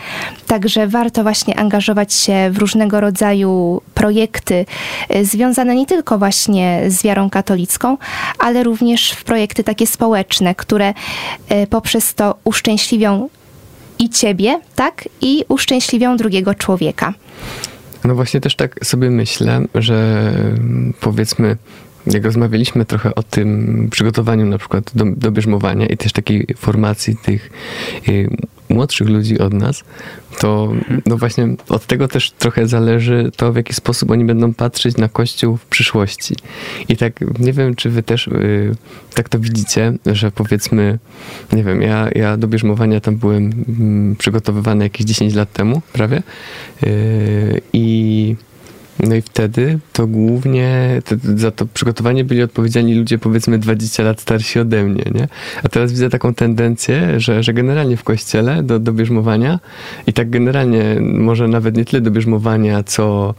Także 0.48 0.88
warto 0.88 1.24
właśnie 1.24 1.60
angażować 1.60 2.14
się 2.14 2.50
w 2.52 2.58
różnego 2.58 3.02
rodzaju 3.02 3.82
projekty 4.06 4.66
y, 5.16 5.26
związane 5.26 5.76
nie 5.76 5.86
tylko 5.86 6.18
właśnie 6.18 6.82
z 6.88 7.04
wiarą 7.04 7.30
katolicką, 7.30 7.98
ale 8.40 8.64
również 8.64 9.12
w 9.12 9.24
projekty 9.24 9.64
takie 9.64 9.88
społeczne, 9.88 10.56
które 10.56 10.90
y, 10.90 11.68
poprzez 11.68 12.14
to 12.14 12.36
uszczęśliwią 12.44 13.30
i 14.00 14.10
ciebie, 14.10 14.60
tak? 14.76 15.10
I 15.22 15.46
uszczęśliwią 15.48 16.18
drugiego 16.18 16.56
człowieka. 16.56 17.14
No 18.04 18.16
właśnie 18.16 18.42
też 18.42 18.56
tak 18.56 18.86
sobie 18.86 19.10
myślę, 19.10 19.66
że 19.76 20.30
mm, 20.38 20.94
powiedzmy, 21.00 21.58
jak 22.08 22.26
rozmawialiśmy 22.26 22.86
trochę 22.86 23.16
o 23.16 23.24
tym 23.24 23.88
przygotowaniu 23.92 24.46
na 24.46 24.58
przykład 24.58 24.92
do, 24.96 25.06
do 25.06 25.32
bierzmowania 25.32 25.86
i 25.86 25.98
też 25.98 26.12
takiej 26.12 26.48
formacji 26.58 27.16
tych 27.18 27.50
y, 28.10 28.30
młodszych 28.76 29.10
ludzi 29.10 29.40
od 29.40 29.54
nas, 29.54 29.84
to 30.40 30.74
no 31.06 31.18
właśnie 31.18 31.48
od 31.70 31.86
tego 31.86 32.08
też 32.08 32.32
trochę 32.32 32.68
zależy 32.68 33.32
to, 33.36 33.54
w 33.54 33.56
jaki 33.56 33.74
sposób 33.74 34.12
oni 34.12 34.26
będą 34.26 34.54
patrzeć 34.54 34.98
na 34.98 35.10
Kościół 35.10 35.58
w 35.58 35.66
przyszłości. 35.66 36.36
I 36.90 36.98
tak 36.98 37.40
nie 37.40 37.54
wiem, 37.54 37.76
czy 37.76 37.90
wy 37.90 38.04
też 38.04 38.28
y, 38.28 38.76
tak 39.14 39.30
to 39.30 39.40
widzicie, 39.40 39.94
że 40.06 40.32
powiedzmy, 40.32 41.00
nie 41.54 41.64
wiem, 41.64 41.82
ja, 41.82 42.10
ja 42.16 42.38
do 42.38 42.48
bierzmowania 42.48 43.00
tam 43.00 43.16
byłem 43.16 43.66
mm, 43.80 44.16
przygotowywany 44.16 44.84
jakieś 44.84 45.06
10 45.06 45.34
lat 45.34 45.54
temu 45.54 45.82
prawie 45.94 46.24
y, 46.84 47.62
i 47.74 48.36
no 49.00 49.16
i 49.16 49.22
wtedy 49.22 49.80
to 49.94 50.08
głównie 50.08 51.02
za 51.36 51.52
to 51.52 51.66
przygotowanie 51.66 52.24
byli 52.24 52.42
odpowiedzialni 52.42 52.96
ludzie 52.96 53.18
powiedzmy 53.18 53.60
20 53.60 54.04
lat 54.04 54.22
starsi 54.22 54.60
ode 54.60 54.84
mnie, 54.84 55.06
nie? 55.16 55.28
A 55.64 55.70
teraz 55.70 55.92
widzę 55.92 56.10
taką 56.10 56.34
tendencję, 56.34 57.20
że, 57.20 57.44
że 57.44 57.54
generalnie 57.54 57.98
w 57.98 58.04
kościele 58.04 58.64
do, 58.64 58.80
do 58.80 58.94
bierzmowania 58.94 59.60
i 60.08 60.14
tak 60.14 60.30
generalnie 60.30 60.98
może 61.02 61.48
nawet 61.48 61.78
nie 61.78 61.86
tyle 61.86 62.02
do 62.02 62.12
bierzmowania, 62.12 62.84
co, 62.84 63.34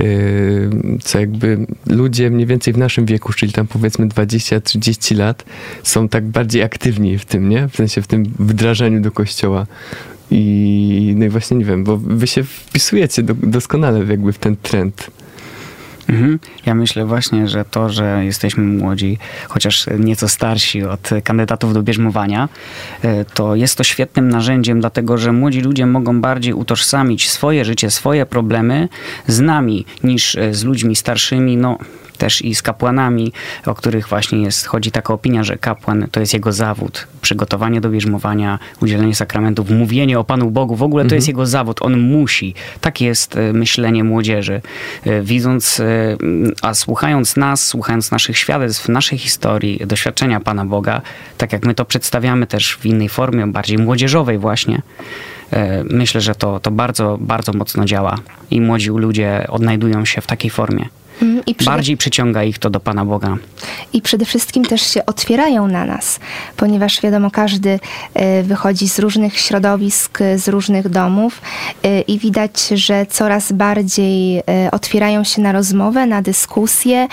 yy, 0.00 0.70
co 1.02 1.20
jakby 1.20 1.66
ludzie 1.86 2.30
mniej 2.30 2.46
więcej 2.46 2.74
w 2.74 2.78
naszym 2.78 3.06
wieku, 3.06 3.32
czyli 3.32 3.52
tam 3.52 3.66
powiedzmy 3.66 4.06
20-30 4.06 5.16
lat 5.16 5.44
są 5.82 6.08
tak 6.08 6.24
bardziej 6.24 6.62
aktywni 6.62 7.18
w 7.18 7.24
tym, 7.24 7.48
nie? 7.48 7.68
W 7.68 7.76
sensie 7.76 8.02
w 8.02 8.06
tym 8.06 8.24
wdrażaniu 8.38 9.00
do 9.00 9.10
kościoła. 9.10 9.66
I 10.36 11.14
no 11.16 11.24
i 11.24 11.28
właśnie 11.28 11.56
nie 11.56 11.64
wiem, 11.64 11.84
bo 11.84 11.96
wy 11.96 12.26
się 12.26 12.44
wpisujecie 12.44 13.22
do, 13.22 13.34
doskonale 13.34 14.04
jakby 14.04 14.32
w 14.32 14.38
ten 14.38 14.56
trend. 14.56 15.10
Mhm. 16.08 16.38
Ja 16.66 16.74
myślę 16.74 17.06
właśnie, 17.06 17.48
że 17.48 17.64
to, 17.64 17.90
że 17.90 18.24
jesteśmy 18.24 18.64
młodzi, 18.64 19.18
chociaż 19.48 19.86
nieco 19.98 20.28
starsi 20.28 20.84
od 20.84 21.10
kandydatów 21.24 21.74
do 21.74 21.82
bierzmowania, 21.82 22.48
e, 23.02 23.24
to 23.24 23.54
jest 23.54 23.76
to 23.76 23.84
świetnym 23.84 24.28
narzędziem, 24.28 24.80
dlatego 24.80 25.18
że 25.18 25.32
młodzi 25.32 25.60
ludzie 25.60 25.86
mogą 25.86 26.20
bardziej 26.20 26.52
utożsamić 26.54 27.30
swoje 27.30 27.64
życie, 27.64 27.90
swoje 27.90 28.26
problemy 28.26 28.88
z 29.26 29.40
nami 29.40 29.86
niż 30.04 30.36
e, 30.36 30.54
z 30.54 30.64
ludźmi 30.64 30.96
starszymi. 30.96 31.56
No, 31.56 31.78
też 32.18 32.42
i 32.42 32.54
z 32.54 32.62
kapłanami, 32.62 33.32
o 33.66 33.74
których 33.74 34.08
właśnie 34.08 34.42
jest, 34.42 34.66
chodzi 34.66 34.90
taka 34.90 35.14
opinia, 35.14 35.44
że 35.44 35.58
kapłan 35.58 36.06
to 36.10 36.20
jest 36.20 36.34
jego 36.34 36.52
zawód. 36.52 37.06
Przygotowanie 37.20 37.80
do 37.80 37.90
bierzmowania, 37.90 38.58
udzielenie 38.82 39.14
sakramentów, 39.14 39.70
mówienie 39.70 40.18
o 40.18 40.24
Panu 40.24 40.50
Bogu, 40.50 40.76
w 40.76 40.82
ogóle 40.82 41.04
to 41.04 41.14
jest 41.14 41.28
jego 41.28 41.46
zawód, 41.46 41.82
on 41.82 42.00
musi. 42.00 42.54
Takie 42.80 43.06
jest 43.06 43.36
e, 43.36 43.52
myślenie 43.52 44.04
młodzieży. 44.04 44.60
Widząc, 45.22 45.82
a 46.62 46.74
słuchając 46.74 47.36
nas, 47.36 47.66
słuchając 47.66 48.10
naszych 48.10 48.38
świadectw, 48.38 48.88
naszej 48.88 49.18
historii, 49.18 49.80
doświadczenia 49.86 50.40
Pana 50.40 50.64
Boga, 50.64 51.02
tak 51.38 51.52
jak 51.52 51.66
my 51.66 51.74
to 51.74 51.84
przedstawiamy 51.84 52.46
też 52.46 52.76
w 52.76 52.86
innej 52.86 53.08
formie, 53.08 53.46
bardziej 53.46 53.78
młodzieżowej 53.78 54.38
właśnie, 54.38 54.82
e, 55.52 55.84
myślę, 55.84 56.20
że 56.20 56.34
to, 56.34 56.60
to 56.60 56.70
bardzo, 56.70 57.18
bardzo 57.20 57.52
mocno 57.52 57.84
działa 57.84 58.18
i 58.50 58.60
młodzi 58.60 58.90
ludzie 58.90 59.46
odnajdują 59.48 60.04
się 60.04 60.20
w 60.20 60.26
takiej 60.26 60.50
formie. 60.50 60.88
Mm, 61.22 61.42
I 61.46 61.54
przede, 61.54 61.70
Bardziej 61.70 61.96
przyciąga 61.96 62.44
ich 62.44 62.58
to 62.58 62.70
do 62.70 62.80
Pana 62.80 63.04
Boga. 63.04 63.36
I 63.92 64.02
przede 64.02 64.24
wszystkim 64.24 64.64
też 64.64 64.82
się 64.82 65.06
otwierają 65.06 65.68
na 65.68 65.84
nas, 65.84 66.20
ponieważ 66.56 67.00
wiadomo, 67.00 67.30
każdy 67.30 67.80
e, 68.14 68.42
wychodzi 68.42 68.88
z 68.88 68.98
różnych 68.98 69.38
środowisk, 69.38 70.20
e, 70.20 70.38
z 70.38 70.48
różnych 70.48 70.88
domów 70.88 71.40
e, 71.82 72.00
i 72.00 72.18
widać, 72.18 72.68
że 72.68 73.06
coraz 73.06 73.52
bardziej 73.52 74.42
otwierają 74.72 75.24
się 75.24 75.42
na 75.42 75.52
rozmowę, 75.52 76.06
na 76.06 76.22
dyskusję 76.22 77.08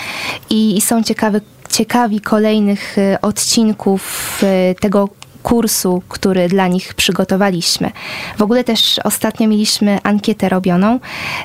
i, 0.50 0.76
i 0.76 0.80
są 0.80 1.02
ciekawy, 1.02 1.40
ciekawi 1.70 2.20
kolejnych 2.20 2.96
odcinków 3.22 4.42
tego 4.80 5.08
kursu, 5.42 6.02
który 6.08 6.48
dla 6.48 6.68
nich 6.68 6.94
przygotowaliśmy. 6.94 7.90
W 8.38 8.42
ogóle 8.42 8.64
też 8.64 8.98
ostatnio 9.04 9.48
mieliśmy 9.48 9.98
ankietę 10.02 10.48
robioną 10.48 11.00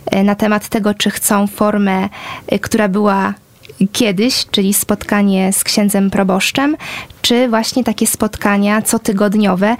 e, 0.05 0.23
na 0.23 0.35
temat 0.35 0.69
tego, 0.69 0.93
czy 0.93 1.09
chcą 1.09 1.47
formę, 1.47 2.09
e, 2.47 2.59
która 2.59 2.87
była 2.87 3.33
kiedyś, 3.91 4.45
czyli 4.51 4.73
spotkanie 4.73 5.53
z 5.53 5.63
księdzem 5.63 6.09
proboszczem, 6.09 6.77
czy 7.21 7.49
właśnie 7.49 7.83
takie 7.83 8.07
spotkania 8.07 8.81
cotygodniowe 8.81 9.75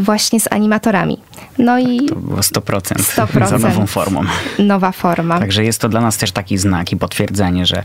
właśnie 0.00 0.40
z 0.40 0.52
animatorami. 0.52 1.18
No 1.58 1.78
i 1.78 2.06
to 2.06 2.14
było 2.14 2.40
100%, 2.40 2.80
100%. 2.80 3.48
za 3.48 3.58
nową 3.58 3.86
formą. 3.86 4.22
Nowa 4.58 4.92
forma. 4.92 5.38
Także 5.38 5.64
jest 5.64 5.80
to 5.80 5.88
dla 5.88 6.00
nas 6.00 6.16
też 6.16 6.32
taki 6.32 6.58
znak 6.58 6.92
i 6.92 6.96
potwierdzenie, 6.96 7.66
że 7.66 7.82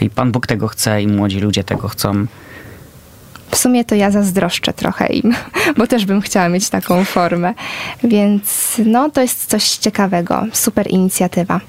i 0.00 0.10
Pan 0.10 0.32
Bóg 0.32 0.46
tego 0.46 0.68
chce 0.68 1.02
i 1.02 1.08
młodzi 1.08 1.40
ludzie 1.40 1.64
tego 1.64 1.88
chcą. 1.88 2.26
W 3.54 3.58
sumie 3.58 3.84
to 3.84 3.94
ja 3.94 4.10
zazdroszczę 4.10 4.72
trochę 4.72 5.06
im, 5.06 5.34
bo 5.78 5.86
też 5.86 6.04
bym 6.04 6.20
chciała 6.20 6.48
mieć 6.48 6.68
taką 6.68 7.04
formę. 7.04 7.54
Więc 8.04 8.76
no, 8.86 9.10
to 9.10 9.20
jest 9.20 9.46
coś 9.46 9.70
ciekawego. 9.70 10.46
Super 10.52 10.90
inicjatywa. 10.90 11.60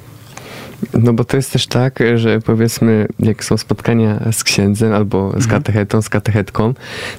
No 0.94 1.14
bo 1.14 1.24
to 1.24 1.38
jest 1.38 1.52
też 1.52 1.68
tak, 1.68 2.00
że 2.16 2.42
powiedzmy, 2.42 3.08
jak 3.20 3.44
są 3.44 3.58
spotkania 3.58 4.20
z 4.32 4.44
księdzem 4.44 4.94
albo 4.94 5.32
z 5.32 5.36
mhm. 5.36 5.50
katechetą, 5.50 6.02
z 6.02 6.10
katechetką, 6.10 6.74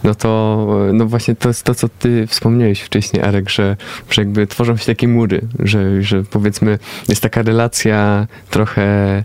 no 0.05 0.15
to 0.15 0.67
no 0.93 1.07
właśnie 1.07 1.35
to 1.35 1.49
jest 1.49 1.63
to, 1.63 1.75
co 1.75 1.89
ty 1.89 2.27
wspomniałeś 2.27 2.81
wcześniej, 2.81 3.23
Arek, 3.23 3.51
że, 3.51 3.77
że 4.11 4.23
jakby 4.23 4.47
tworzą 4.47 4.77
się 4.77 4.87
takie 4.87 5.09
mury, 5.09 5.41
że, 5.59 6.03
że 6.03 6.25
powiedzmy 6.25 6.79
jest 7.09 7.23
taka 7.23 7.43
relacja 7.43 8.27
trochę 8.51 9.23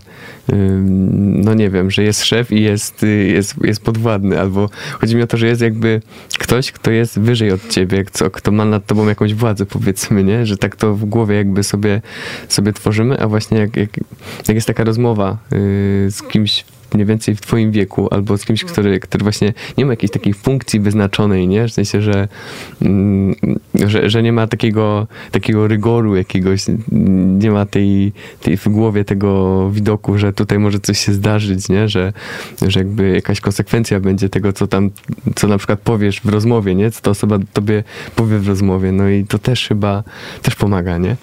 no 1.18 1.54
nie 1.54 1.70
wiem, 1.70 1.90
że 1.90 2.02
jest 2.02 2.24
szef 2.24 2.52
i 2.52 2.62
jest, 2.62 3.06
jest, 3.26 3.54
jest 3.64 3.82
podwładny, 3.82 4.40
albo 4.40 4.70
chodzi 5.00 5.16
mi 5.16 5.22
o 5.22 5.26
to, 5.26 5.36
że 5.36 5.46
jest 5.46 5.60
jakby 5.60 6.00
ktoś, 6.38 6.72
kto 6.72 6.90
jest 6.90 7.20
wyżej 7.20 7.52
od 7.52 7.68
ciebie, 7.68 8.04
kto, 8.04 8.30
kto 8.30 8.52
ma 8.52 8.64
nad 8.64 8.86
tobą 8.86 9.08
jakąś 9.08 9.34
władzę, 9.34 9.66
powiedzmy, 9.66 10.24
nie? 10.24 10.46
Że 10.46 10.56
tak 10.56 10.76
to 10.76 10.94
w 10.94 11.04
głowie 11.04 11.36
jakby 11.36 11.62
sobie, 11.62 12.02
sobie 12.48 12.72
tworzymy, 12.72 13.20
a 13.20 13.28
właśnie 13.28 13.58
jak, 13.58 13.76
jak, 13.76 13.90
jak 14.48 14.54
jest 14.54 14.66
taka 14.66 14.84
rozmowa 14.84 15.38
yy, 15.50 15.58
z 16.10 16.22
kimś 16.22 16.64
mniej 16.94 17.06
więcej 17.06 17.36
w 17.36 17.40
twoim 17.40 17.70
wieku, 17.70 18.08
albo 18.10 18.38
z 18.38 18.44
kimś, 18.44 18.64
który, 18.64 19.00
który 19.00 19.22
właśnie 19.22 19.52
nie 19.78 19.86
ma 19.86 19.92
jakiejś 19.92 20.10
takiej 20.10 20.34
funkcji 20.34 20.80
wyznaczonej, 20.80 21.48
nie? 21.48 21.68
W 21.68 21.72
sensie, 21.72 22.02
że, 22.02 22.28
mm, 22.82 23.34
że, 23.74 24.10
że 24.10 24.22
nie 24.22 24.32
ma 24.32 24.46
takiego, 24.46 25.06
takiego 25.30 25.68
rygoru 25.68 26.16
jakiegoś, 26.16 26.64
nie 27.38 27.50
ma 27.50 27.66
tej, 27.66 28.12
tej 28.40 28.56
w 28.56 28.68
głowie 28.68 29.04
tego 29.04 29.70
widoku, 29.70 30.18
że 30.18 30.32
tutaj 30.32 30.58
może 30.58 30.80
coś 30.80 30.98
się 30.98 31.12
zdarzyć, 31.12 31.68
nie? 31.68 31.88
Że, 31.88 32.12
że 32.68 32.80
jakby 32.80 33.08
jakaś 33.08 33.40
konsekwencja 33.40 34.00
będzie 34.00 34.28
tego, 34.28 34.52
co 34.52 34.66
tam, 34.66 34.90
co 35.34 35.48
na 35.48 35.58
przykład 35.58 35.80
powiesz 35.80 36.20
w 36.20 36.28
rozmowie, 36.28 36.74
nie? 36.74 36.90
Co 36.90 37.00
ta 37.00 37.10
osoba 37.10 37.38
tobie 37.52 37.84
powie 38.16 38.38
w 38.38 38.48
rozmowie. 38.48 38.92
No 38.92 39.08
i 39.08 39.24
to 39.24 39.38
też 39.38 39.68
chyba, 39.68 40.02
też 40.42 40.54
pomaga, 40.54 40.98
nie? 40.98 41.16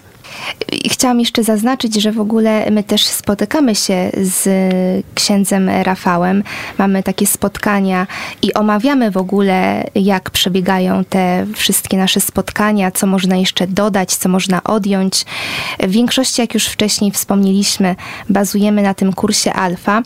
Chciałam 0.92 1.20
jeszcze 1.20 1.44
zaznaczyć, 1.44 1.96
że 1.96 2.12
w 2.12 2.20
ogóle 2.20 2.72
my 2.72 2.84
też 2.84 3.06
spotykamy 3.06 3.76
się 3.76 4.12
z 4.22 4.50
księdzem 5.16 5.70
Rafałem. 5.84 6.44
Mamy 6.78 7.04
takie 7.04 7.28
spotkania 7.28 8.08
i 8.42 8.54
omawiamy 8.54 9.12
w 9.12 9.18
ogóle, 9.18 9.84
jak 9.96 10.30
przebiegają 10.30 11.04
te 11.04 11.46
wszystkie 11.56 11.98
nasze 11.98 12.20
spotkania, 12.20 12.92
co 12.92 13.08
można 13.08 13.36
jeszcze 13.36 13.68
dodać, 13.68 14.16
co 14.16 14.30
można 14.30 14.64
odjąć. 14.64 15.26
W 15.80 15.92
większości, 15.92 16.42
jak 16.42 16.54
już 16.54 16.66
wcześniej 16.66 17.12
wspomnieliśmy, 17.12 17.96
bazujemy 18.30 18.82
na 18.82 18.94
tym 18.94 19.14
kursie 19.14 19.54
alfa 19.54 20.02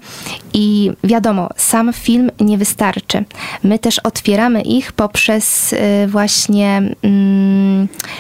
i 0.53 0.91
wiadomo, 1.03 1.49
sam 1.57 1.93
film 1.93 2.31
nie 2.39 2.57
wystarczy. 2.57 3.23
My 3.63 3.79
też 3.79 3.99
otwieramy 3.99 4.61
ich 4.61 4.91
poprzez 4.91 5.73
y, 5.73 5.77
właśnie 6.07 6.81
mm, 7.01 7.62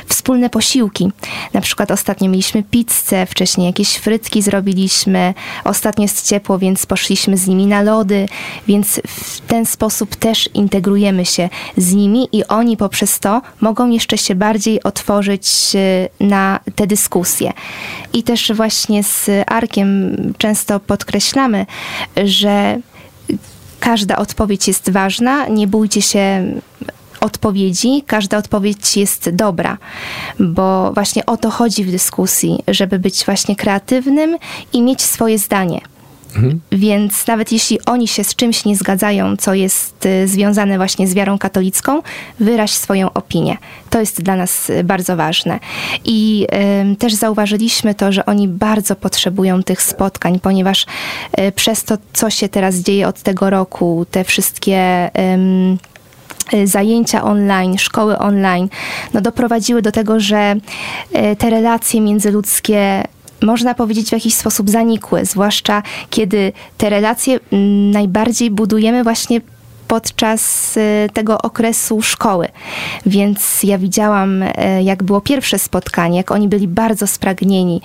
wspólne 0.07 0.49
posiłki. 0.49 1.11
Na 1.53 1.61
przykład 1.61 1.91
ostatnio 1.91 2.29
mieliśmy 2.29 2.63
pizzę, 2.63 3.25
wcześniej 3.25 3.67
jakieś 3.67 3.95
frytki 3.95 4.41
zrobiliśmy, 4.41 5.33
ostatnio 5.63 6.01
jest 6.01 6.27
ciepło, 6.27 6.59
więc 6.59 6.85
poszliśmy 6.85 7.37
z 7.37 7.47
nimi 7.47 7.67
na 7.67 7.81
lody, 7.81 8.25
więc 8.67 9.01
w 9.07 9.41
ten 9.41 9.65
sposób 9.65 10.15
też 10.15 10.49
integrujemy 10.53 11.25
się 11.25 11.49
z 11.77 11.93
nimi 11.93 12.27
i 12.31 12.47
oni 12.47 12.77
poprzez 12.77 13.19
to 13.19 13.41
mogą 13.61 13.89
jeszcze 13.89 14.17
się 14.17 14.35
bardziej 14.35 14.83
otworzyć 14.83 15.47
y, 15.75 16.09
na 16.19 16.59
te 16.75 16.87
dyskusje. 16.87 17.53
I 18.13 18.23
też 18.23 18.51
właśnie 18.53 19.03
z 19.03 19.29
Arkiem 19.47 20.15
często 20.37 20.79
podkreślamy, 20.79 21.65
że 22.25 22.79
każda 23.79 24.17
odpowiedź 24.17 24.67
jest 24.67 24.91
ważna, 24.91 25.47
nie 25.47 25.67
bójcie 25.67 26.01
się 26.01 26.43
odpowiedzi, 27.23 28.03
każda 28.07 28.37
odpowiedź 28.37 28.97
jest 28.97 29.29
dobra, 29.29 29.77
bo 30.39 30.93
właśnie 30.93 31.25
o 31.25 31.37
to 31.37 31.49
chodzi 31.49 31.83
w 31.83 31.91
dyskusji, 31.91 32.63
żeby 32.67 32.99
być 32.99 33.25
właśnie 33.25 33.55
kreatywnym 33.55 34.37
i 34.73 34.81
mieć 34.81 35.01
swoje 35.01 35.39
zdanie. 35.39 35.81
Mhm. 36.35 36.59
Więc 36.71 37.27
nawet 37.27 37.51
jeśli 37.51 37.85
oni 37.85 38.07
się 38.07 38.23
z 38.23 38.35
czymś 38.35 38.65
nie 38.65 38.75
zgadzają, 38.75 39.37
co 39.37 39.53
jest 39.53 40.05
y, 40.05 40.27
związane 40.27 40.77
właśnie 40.77 41.07
z 41.07 41.13
wiarą 41.13 41.37
katolicką, 41.37 42.01
wyraź 42.39 42.71
swoją 42.71 43.13
opinię. 43.13 43.57
To 43.89 43.99
jest 43.99 44.21
dla 44.21 44.35
nas 44.35 44.69
y, 44.69 44.83
bardzo 44.83 45.15
ważne. 45.15 45.59
I 46.05 46.47
y, 46.93 46.95
też 46.95 47.13
zauważyliśmy 47.13 47.95
to, 47.95 48.11
że 48.11 48.25
oni 48.25 48.47
bardzo 48.47 48.95
potrzebują 48.95 49.63
tych 49.63 49.81
spotkań, 49.81 50.39
ponieważ 50.39 50.85
y, 51.39 51.51
przez 51.51 51.83
to, 51.83 51.97
co 52.13 52.29
się 52.29 52.49
teraz 52.49 52.75
dzieje 52.75 53.07
od 53.07 53.21
tego 53.21 53.49
roku, 53.49 54.05
te 54.11 54.23
wszystkie. 54.23 55.09
Y, 55.17 55.92
Y, 55.92 55.92
zajęcia 56.63 57.23
online, 57.23 57.77
szkoły 57.77 58.17
online, 58.17 58.69
no 59.13 59.21
doprowadziły 59.21 59.81
do 59.81 59.91
tego, 59.91 60.19
że 60.19 60.55
y, 61.15 61.35
te 61.35 61.49
relacje 61.49 62.01
międzyludzkie 62.01 63.03
można 63.41 63.73
powiedzieć 63.73 64.09
w 64.09 64.11
jakiś 64.11 64.33
sposób 64.33 64.69
zanikły, 64.69 65.25
zwłaszcza 65.25 65.83
kiedy 66.09 66.51
te 66.77 66.89
relacje 66.89 67.39
mm, 67.51 67.91
najbardziej 67.91 68.51
budujemy 68.51 69.03
właśnie 69.03 69.41
podczas 69.93 70.77
y, 70.77 71.09
tego 71.13 71.41
okresu 71.41 72.01
szkoły. 72.01 72.47
Więc 73.05 73.63
ja 73.63 73.77
widziałam, 73.77 74.43
y, 74.43 74.53
jak 74.83 75.03
było 75.03 75.21
pierwsze 75.21 75.59
spotkanie, 75.59 76.17
jak 76.17 76.31
oni 76.31 76.47
byli 76.47 76.67
bardzo 76.67 77.07
spragnieni 77.07 77.81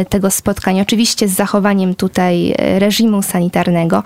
y, 0.00 0.04
tego 0.04 0.30
spotkania. 0.30 0.82
Oczywiście 0.82 1.28
z 1.28 1.32
zachowaniem 1.32 1.94
tutaj 1.94 2.54
reżimu 2.58 3.22
sanitarnego, 3.22 4.02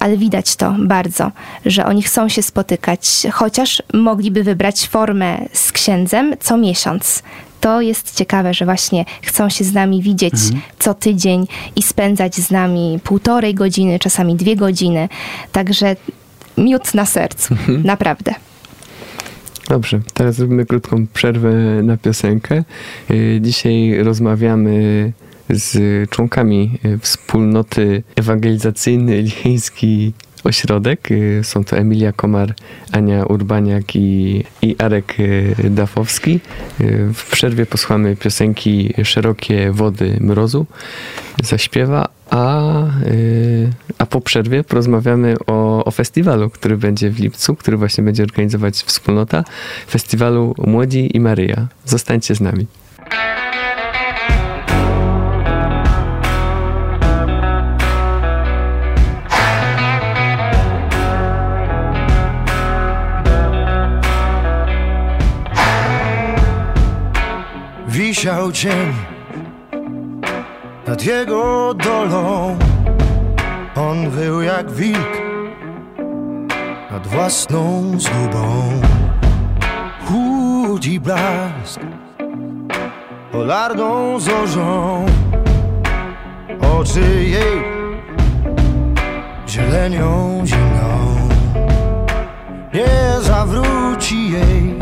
ale 0.00 0.16
widać 0.16 0.56
to 0.56 0.74
bardzo, 0.78 1.32
że 1.66 1.86
oni 1.86 2.02
chcą 2.02 2.28
się 2.28 2.42
spotykać, 2.42 3.26
chociaż 3.32 3.82
mogliby 3.94 4.44
wybrać 4.44 4.88
formę 4.88 5.38
z 5.52 5.72
księdzem 5.72 6.34
co 6.40 6.56
miesiąc 6.56 7.22
to 7.62 7.80
jest 7.80 8.16
ciekawe, 8.16 8.54
że 8.54 8.64
właśnie 8.64 9.04
chcą 9.22 9.48
się 9.48 9.64
z 9.64 9.72
nami 9.72 10.02
widzieć 10.02 10.34
mhm. 10.34 10.62
co 10.78 10.94
tydzień 10.94 11.46
i 11.76 11.82
spędzać 11.82 12.34
z 12.34 12.50
nami 12.50 12.98
półtorej 13.04 13.54
godziny, 13.54 13.98
czasami 13.98 14.36
dwie 14.36 14.56
godziny. 14.56 15.08
Także 15.52 15.96
miód 16.58 16.94
na 16.94 17.06
sercu, 17.06 17.54
mhm. 17.54 17.82
naprawdę. 17.82 18.34
Dobrze, 19.68 20.00
teraz 20.14 20.34
zrobimy 20.34 20.66
krótką 20.66 21.06
przerwę 21.14 21.52
na 21.82 21.96
piosenkę. 21.96 22.64
Y, 23.10 23.38
dzisiaj 23.42 24.02
rozmawiamy 24.02 25.12
z 25.50 26.10
członkami 26.10 26.78
y, 26.84 26.98
wspólnoty 26.98 28.02
ewangelizacyjnej 28.16 29.22
Licheński 29.24 30.12
Ośrodek. 30.44 31.10
Y, 31.10 31.40
są 31.44 31.64
to 31.64 31.76
Emilia 31.76 32.12
Komar, 32.12 32.54
Ania 32.92 33.24
Urbaniak 33.24 33.96
i, 33.96 34.44
i 34.62 34.76
Arek 34.78 35.16
Dafowski. 35.70 36.40
W 37.14 37.30
przerwie 37.30 37.66
posłuchamy 37.66 38.16
piosenki 38.16 38.94
Szerokie 39.04 39.70
Wody 39.72 40.16
Mrozu. 40.20 40.66
Zaśpiewa, 41.42 42.08
a, 42.30 42.62
y, 43.06 43.70
a 43.98 44.06
po 44.06 44.20
przerwie 44.20 44.64
porozmawiamy 44.64 45.34
o, 45.46 45.84
o 45.84 45.90
festiwalu, 45.90 46.50
który 46.50 46.76
będzie 46.76 47.10
w 47.10 47.20
lipcu, 47.20 47.56
który 47.56 47.76
właśnie 47.76 48.04
będzie 48.04 48.22
organizować 48.22 48.74
wspólnota 48.74 49.44
festiwalu 49.90 50.54
Młodzi 50.58 51.16
i 51.16 51.20
Maryja. 51.20 51.66
Zostańcie 51.84 52.34
z 52.34 52.40
nami. 52.40 52.66
Wisiał 68.22 68.52
cień 68.52 68.92
nad 70.86 71.04
jego 71.04 71.74
dolą. 71.74 72.58
On 73.76 74.10
wył 74.10 74.42
jak 74.42 74.70
wilk 74.70 75.22
nad 76.90 77.06
własną 77.06 77.82
zgubą. 77.98 78.72
Chłodzi 80.06 81.00
blask 81.00 81.80
polarną 83.32 84.20
zorzą. 84.20 85.06
Oczy 86.78 87.24
jej 87.24 87.62
zielenią 89.48 90.42
zimną. 90.46 91.28
Nie 92.74 93.20
zawróci 93.20 94.30
jej, 94.30 94.81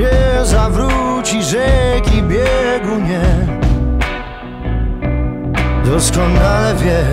nie 0.00 0.44
zawróci 0.44 1.42
rzeki 1.42 2.22
biegu 2.22 2.96
nie 3.08 3.60
doskonale 5.84 6.74
wie. 6.74 7.04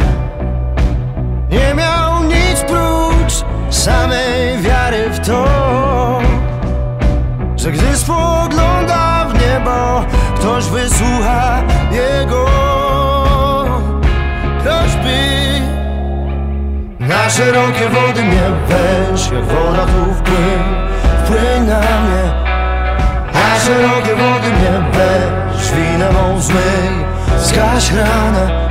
Nie 1.49 1.73
miał 1.73 2.23
nic 2.23 2.61
prócz 2.67 3.45
samej 3.69 4.57
wiary 4.61 5.09
w 5.09 5.27
to 5.27 5.47
Że 7.55 7.71
gdy 7.71 7.97
spogląda 7.97 9.25
w 9.25 9.33
niebo 9.33 10.05
Ktoś 10.35 10.65
wysłucha 10.65 11.63
jego. 11.91 12.45
Prośby 14.63 15.17
Na 16.99 17.29
szerokie 17.29 17.89
wody 17.89 18.23
mnie 18.23 18.43
weź 18.67 19.31
Jak 19.31 19.45
woda 19.45 19.85
tu 19.85 20.13
wpłyń, 20.13 20.63
wpłyń 21.23 21.67
na 21.67 21.79
mnie 21.79 22.16
szerokie 23.67 24.15
wody 24.15 24.49
mnie 24.49 24.83
weź 24.91 25.71
Winę 25.71 26.11
mą 26.11 26.41
zmyj, 26.41 27.05
zgaś 27.37 27.91
ranę 27.91 28.69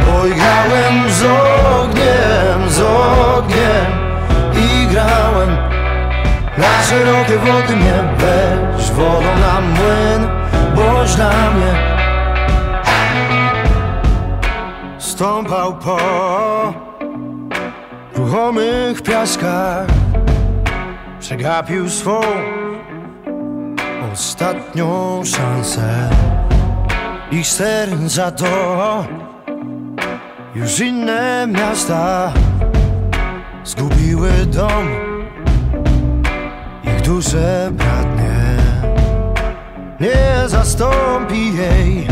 Bo 0.00 0.22
grałem 0.22 1.10
z 1.10 1.22
ogniem, 1.22 2.70
z 2.70 2.80
ogniem. 2.80 3.86
I 4.54 4.86
grałem 4.86 5.56
Na 6.58 6.82
szerokie 6.82 7.38
wody 7.38 7.76
mnie 7.76 7.94
weź 8.18 8.90
Wodą 8.90 9.38
na 9.40 9.60
młyn, 9.60 10.28
boś 10.74 11.14
dla 11.14 11.30
mnie. 11.30 11.96
Stąpał 14.98 15.74
po 15.74 15.98
ruchomych 18.14 19.02
piaskach 19.02 19.86
Przegapił 21.20 21.90
swą 21.90 22.20
ostatnią 24.16 25.22
szansę. 25.24 26.10
Ich 27.32 27.46
ster 27.46 27.88
za 28.06 28.30
to. 28.30 29.04
Już 30.54 30.80
inne 30.80 31.46
miasta 31.46 32.32
Zgubiły 33.64 34.30
dom. 34.46 34.86
Ich 36.84 37.02
dusze 37.02 37.70
bratnie 37.72 38.36
Nie 40.00 40.48
zastąpi 40.48 41.56
jej 41.56 42.06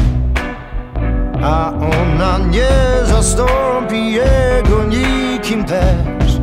A 1.43 1.73
ona 1.73 2.39
nie 2.39 3.05
zastąpi 3.05 4.13
jego 4.13 4.85
nikim 4.85 5.65
też. 5.65 6.41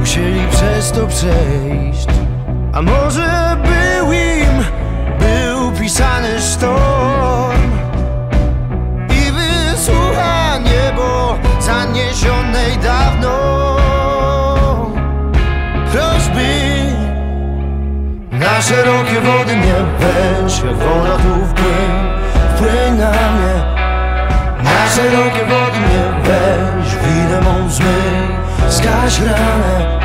Musieli 0.00 0.48
przez 0.50 0.92
to 0.92 1.06
przejść 1.06 2.14
a 2.74 2.82
może 2.82 3.53
był 5.84 5.90
pisany 5.90 6.40
sztorm. 6.40 7.72
I 9.10 9.32
wysłucha 9.32 10.58
niebo 10.58 11.38
zaniesionej 11.60 12.78
dawno. 12.82 13.36
Prośby 15.92 16.84
Na 18.32 18.62
szerokie 18.62 19.20
wody 19.20 19.56
mnie 19.56 19.74
weź, 19.98 20.58
jak 20.58 20.76
woda 20.76 21.16
tu 21.16 21.46
wpłyń, 21.46 21.92
wpłyń 22.54 22.98
na 22.98 23.10
mnie. 23.10 23.54
Na 24.62 24.88
szerokie 24.88 25.44
wody 25.44 25.78
mnie 25.78 26.04
weź, 26.22 26.96
winę 26.96 27.40
mą 27.40 27.70
zmyj, 27.70 28.28
zgaś 28.68 29.20
ranę. 29.20 30.00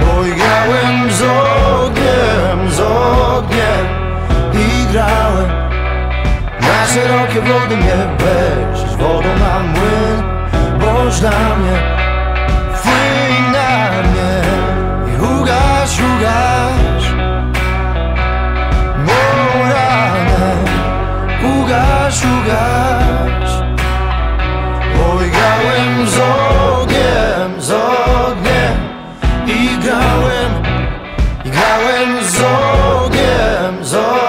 Bo 0.00 0.22
grałem 0.22 1.10
z 1.12 1.22
ogniem, 1.22 2.70
z 2.70 2.80
ogniem 2.80 3.91
I 4.92 4.94
grałem 4.94 5.50
Na 6.60 6.86
szerokie 6.86 7.40
wody 7.40 7.76
mnie 7.76 7.96
weź 8.18 8.96
wodą 8.96 9.28
na 9.38 9.58
młyn 9.58 10.22
Boż 10.80 11.20
dla 11.20 11.30
mnie 11.30 11.76
Wpłyń 12.74 13.52
na 13.52 13.90
mnie 14.02 14.42
I 15.12 15.40
ugaś, 15.40 16.00
ugaś 16.00 17.12
Mą 19.06 19.12
Ugaś, 21.60 22.22
ugaś. 22.24 23.52
Grałem 25.32 26.08
z 26.08 26.18
ogniem, 26.18 27.60
z 27.60 27.70
ogniem 27.70 28.76
i 29.46 29.78
grałem, 29.78 30.62
i 31.44 31.50
grałem 31.50 32.24
z 32.24 32.40
ogniem, 32.40 33.84
z 33.84 33.94
ogniem 33.94 34.21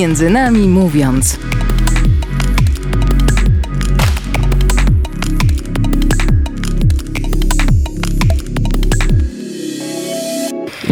Między 0.00 0.30
nami 0.30 0.68
mówiąc. 0.68 1.38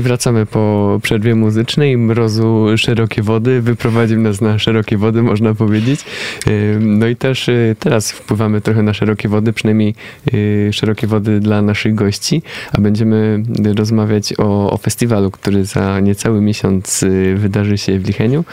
Wracamy 0.08 0.46
po 0.46 0.98
przerwie 1.02 1.34
muzycznej. 1.34 1.98
Mrozu 1.98 2.66
szerokie 2.76 3.22
wody 3.22 3.62
wyprowadził 3.62 4.20
nas 4.20 4.40
na 4.40 4.58
szerokie 4.58 4.96
wody, 4.96 5.22
można 5.22 5.54
powiedzieć. 5.54 6.00
No 6.80 7.06
i 7.06 7.16
też 7.16 7.48
yy, 7.48 7.76
teraz 7.78 8.12
wpływamy 8.12 8.60
trochę 8.60 8.82
na 8.82 8.94
szerokie 8.94 9.28
wody, 9.28 9.52
przynajmniej 9.52 9.94
yy, 10.32 10.72
szerokie 10.72 11.06
wody 11.06 11.40
dla 11.40 11.62
naszych 11.62 11.94
gości, 11.94 12.42
a 12.72 12.80
będziemy 12.80 13.42
rozmawiać 13.76 14.34
o, 14.38 14.70
o 14.70 14.76
festiwalu, 14.76 15.30
który 15.30 15.64
za 15.64 16.00
niecały 16.00 16.40
miesiąc 16.40 17.02
yy, 17.02 17.36
wydarzy 17.36 17.78
się 17.78 17.98
w 17.98 18.06
Licheniu. 18.06 18.44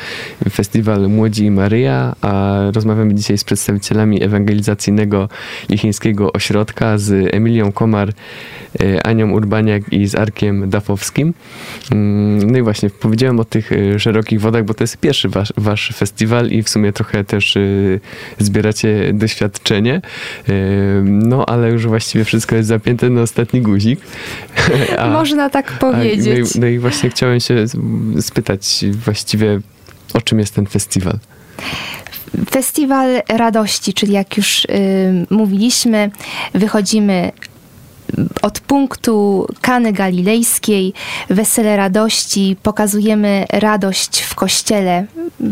Festiwal 0.51 1.09
Młodzi 1.09 1.45
i 1.45 1.51
Maryja, 1.51 2.15
a 2.21 2.57
rozmawiamy 2.73 3.15
dzisiaj 3.15 3.37
z 3.37 3.43
przedstawicielami 3.43 4.23
ewangelizacyjnego 4.23 5.29
Lichieńskiego 5.69 6.33
Ośrodka, 6.33 6.97
z 6.97 7.35
Emilią 7.35 7.71
Komar, 7.71 8.13
Anią 9.03 9.31
Urbaniak 9.31 9.93
i 9.93 10.07
z 10.07 10.15
Arkiem 10.15 10.69
Dafowskim. 10.69 11.33
Mm, 11.91 12.51
No 12.51 12.57
i 12.57 12.61
właśnie, 12.61 12.89
powiedziałem 12.89 13.39
o 13.39 13.45
tych 13.45 13.71
y, 13.71 13.99
szerokich 13.99 14.41
wodach, 14.41 14.63
bo 14.65 14.73
to 14.73 14.83
jest 14.83 14.97
pierwszy 14.97 15.29
wasz, 15.29 15.53
wasz 15.57 15.93
festiwal 15.95 16.49
i 16.49 16.63
w 16.63 16.69
sumie 16.69 16.93
trochę 16.93 17.23
też 17.23 17.55
y, 17.55 17.99
zbieracie 18.39 19.11
doświadczenie. 19.13 20.01
Y, 20.49 20.51
No 21.05 21.45
ale 21.45 21.69
już 21.71 21.87
właściwie 21.87 22.25
wszystko 22.25 22.55
jest 22.55 22.69
zapięte 22.69 23.09
na 23.09 23.21
ostatni 23.21 23.61
guzik. 23.61 23.99
A- 24.97 25.07
Można 25.09 25.49
tak 25.49 25.71
a- 25.71 25.77
powiedzieć. 25.77 26.55
No 26.55 26.57
i, 26.57 26.59
no 26.61 26.67
i 26.67 26.79
właśnie 26.79 27.09
chciałem 27.09 27.39
się 27.39 27.65
spytać 28.21 28.85
właściwie, 29.05 29.59
o 30.13 30.21
czym 30.21 30.39
jest 30.39 30.55
ten 30.55 30.65
festiwal. 30.65 31.19
Festiwal 32.51 33.21
Radości, 33.29 33.93
czyli 33.93 34.13
jak 34.13 34.37
już 34.37 34.65
y, 34.65 34.67
mówiliśmy, 35.29 36.11
wychodzimy 36.53 37.31
od 38.41 38.59
punktu 38.59 39.47
Kany 39.61 39.93
Galilejskiej, 39.93 40.93
Wesele 41.29 41.77
Radości, 41.77 42.55
pokazujemy 42.63 43.45
radość 43.49 44.21
w 44.21 44.35
kościele, 44.35 45.05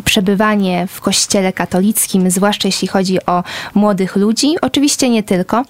przebywanie 0.05 0.87
w 0.87 1.01
kościele 1.01 1.53
katolickim, 1.53 2.31
zwłaszcza 2.31 2.67
jeśli 2.67 2.87
chodzi 2.87 3.25
o 3.25 3.43
młodych 3.73 4.15
ludzi. 4.15 4.55
Oczywiście 4.61 5.09
nie 5.09 5.23
tylko. 5.23 5.65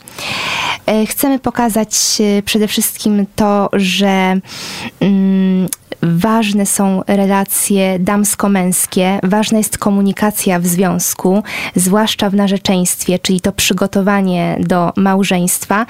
E, 0.86 1.06
Chcemy 1.06 1.39
pokazać 1.39 1.91
e, 2.19 2.41
przede 2.41 2.67
wszystkim 2.67 3.26
to, 3.36 3.69
że 3.74 4.39
mm, 5.00 5.67
ważne 6.03 6.65
są 6.65 7.01
relacje 7.07 7.99
damsko-męskie, 7.99 9.19
ważna 9.23 9.57
jest 9.57 9.77
komunikacja 9.77 10.59
w 10.59 10.65
związku, 10.65 11.43
zwłaszcza 11.75 12.29
w 12.29 12.33
narzeczeństwie, 12.33 13.19
czyli 13.19 13.41
to 13.41 13.51
przygotowanie 13.51 14.57
do 14.59 14.93
małżeństwa. 14.95 15.85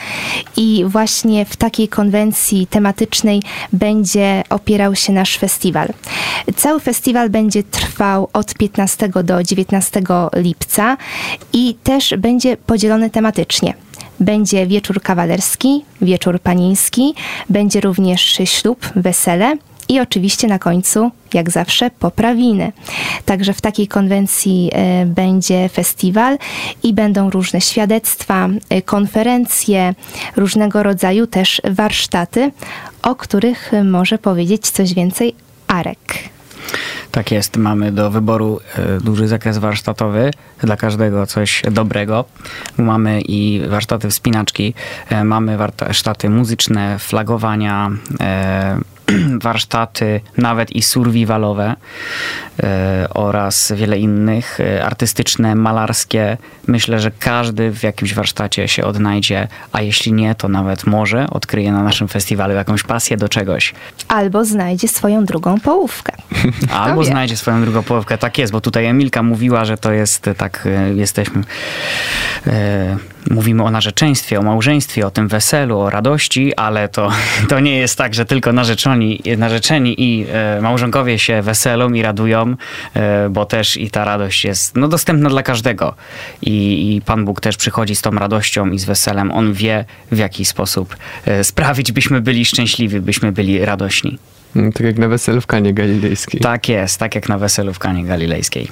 I 0.58 0.84
właśnie 0.88 1.46
w 1.46 1.56
takiej 1.56 1.88
konwencji 1.88 2.68
tematycznej 2.68 3.42
będzie 3.74 4.44
opierał 4.50 4.96
się 4.96 5.14
nasz 5.14 5.38
festiwal. 5.38 5.88
Cały 6.56 6.80
festiwal 6.80 7.30
będzie 7.30 7.64
trwał 7.64 8.30
od 8.34 8.54
15 8.54 9.10
do 9.24 9.44
19 9.44 10.02
lipca 10.36 10.98
i 11.54 11.76
też 11.84 12.14
będzie 12.18 12.58
podzielony 12.58 13.10
tematycznie. 13.10 13.74
Będzie 14.20 14.68
wieczór 14.68 15.02
kawalerski, 15.02 15.86
wieczór 16.02 16.40
panieński, 16.40 17.14
będzie 17.50 17.82
również 17.82 18.22
ślub, 18.46 18.90
wesele 18.96 19.58
i 19.90 20.00
oczywiście 20.00 20.48
na 20.48 20.60
końcu, 20.60 21.12
jak 21.34 21.52
zawsze, 21.52 21.92
poprawiny. 22.00 22.72
Także 23.26 23.54
w 23.54 23.62
takiej 23.62 23.88
konwencji 23.88 24.70
e, 24.74 25.06
będzie 25.06 25.70
festiwal 25.70 26.38
i 26.84 26.94
będą 26.94 27.30
różne 27.30 27.62
świadectwa, 27.62 28.50
e, 28.70 28.82
konferencje, 28.82 29.96
różnego 30.36 30.84
rodzaju 30.84 31.28
też 31.28 31.62
warsztaty, 31.64 32.52
o 33.04 33.16
których 33.16 33.72
może 33.84 34.18
powiedzieć 34.18 34.70
coś 34.70 34.94
więcej 34.94 35.36
Arek. 35.68 36.00
Tak 37.12 37.32
jest, 37.32 37.58
mamy 37.58 37.92
do 37.92 38.12
wyboru 38.12 38.60
e, 38.76 39.00
duży 39.00 39.28
zakres 39.28 39.58
warsztatowy, 39.58 40.32
dla 40.62 40.78
każdego 40.78 41.28
coś 41.28 41.62
dobrego. 41.72 42.26
Mamy 42.78 43.22
i 43.22 43.62
warsztaty 43.70 44.10
wspinaczki, 44.10 44.74
mamy 45.24 45.58
warsztaty 45.58 46.30
muzyczne, 46.30 47.00
flagowania, 47.00 47.92
warsztaty, 49.44 50.22
nawet 50.38 50.72
i 50.72 50.82
survivalowe 50.82 51.76
e, 52.64 53.08
oraz 53.10 53.72
wiele 53.76 53.98
innych, 53.98 54.60
e, 54.60 54.86
artystyczne, 54.86 55.56
malarskie. 55.56 56.38
Myślę, 56.68 57.00
że 57.00 57.12
każdy 57.20 57.72
w 57.72 57.84
jakimś 57.84 58.14
warsztacie 58.14 58.68
się 58.68 58.86
odnajdzie, 58.86 59.48
a 59.72 59.82
jeśli 59.82 60.14
nie, 60.14 60.36
to 60.36 60.50
nawet 60.50 60.86
może 60.86 61.30
odkryje 61.30 61.72
na 61.72 61.84
naszym 61.84 62.08
festiwalu 62.08 62.54
jakąś 62.54 62.84
pasję 62.84 63.18
do 63.18 63.30
czegoś. 63.30 63.74
Albo 64.08 64.46
znajdzie 64.46 64.88
swoją 64.88 65.26
drugą 65.26 65.60
połówkę. 65.60 66.14
Albo 66.72 67.04
znajdzie 67.04 67.38
swoją 67.38 67.62
drugą 67.64 67.84
połówkę. 67.84 68.18
Tak 68.18 68.38
jest, 68.38 68.54
bo 68.54 68.62
tutaj 68.62 68.86
Emilka 68.86 69.24
mówiła, 69.24 69.66
że 69.66 69.78
to 69.78 69.92
jest 69.92 70.30
tak, 70.38 70.68
e, 70.68 70.94
jesteśmy, 70.94 71.42
e, 72.48 72.98
mówimy 73.32 73.64
o 73.64 73.72
narzeczeństwie, 73.72 74.40
o 74.40 74.42
małżeństwie, 74.42 75.08
o 75.08 75.12
tym 75.12 75.28
weselu, 75.28 75.80
o 75.80 75.90
radości, 75.90 76.56
ale 76.56 76.90
to, 76.90 77.12
to 77.50 77.60
nie 77.60 77.78
jest 77.78 77.98
tak, 77.98 78.14
że 78.14 78.26
tylko 78.26 78.54
narzeczeni, 78.54 79.22
narzeczeni 79.38 79.96
i 79.98 80.26
e, 80.32 80.62
małżonkowie 80.62 81.20
się 81.20 81.42
weselą 81.42 81.94
i 81.94 82.02
radują, 82.02 82.56
e, 82.94 83.30
bo 83.30 83.46
też 83.46 83.78
i 83.78 83.90
ta 83.90 84.06
radość 84.06 84.46
jest 84.46 84.76
no, 84.76 84.88
dostępna 84.88 85.30
dla 85.30 85.44
każdego. 85.44 85.96
I, 86.42 86.96
I 86.96 87.02
Pan 87.02 87.26
Bóg 87.26 87.42
też 87.42 87.58
przychodzi 87.58 87.96
z 87.96 88.02
tą 88.02 88.12
radością 88.12 88.70
i 88.70 88.80
z 88.80 88.86
weselem. 88.86 89.32
On 89.32 89.54
wie, 89.54 89.86
w 90.12 90.18
jaki 90.18 90.46
sposób 90.46 90.96
e, 91.26 91.44
sprawić, 91.44 91.92
byśmy 91.92 92.22
byli 92.22 92.46
szczęśliwi, 92.46 93.00
byśmy 93.00 93.32
byli 93.32 93.66
radośni. 93.66 94.18
Mm, 94.56 94.72
Tak 94.72 94.86
jak 94.86 94.98
na 94.98 95.08
weselu 95.08 95.42
w 95.42 95.48
Kanie 95.48 95.74
Galilejskiej. 95.74 96.42
Tak 96.42 96.70
jest, 96.70 97.00
tak 97.00 97.16
jak 97.16 97.30
na 97.30 97.38
weselu 97.38 97.74
w 97.74 97.80
Kanie 97.80 98.04
Galilejskiej. 98.04 98.68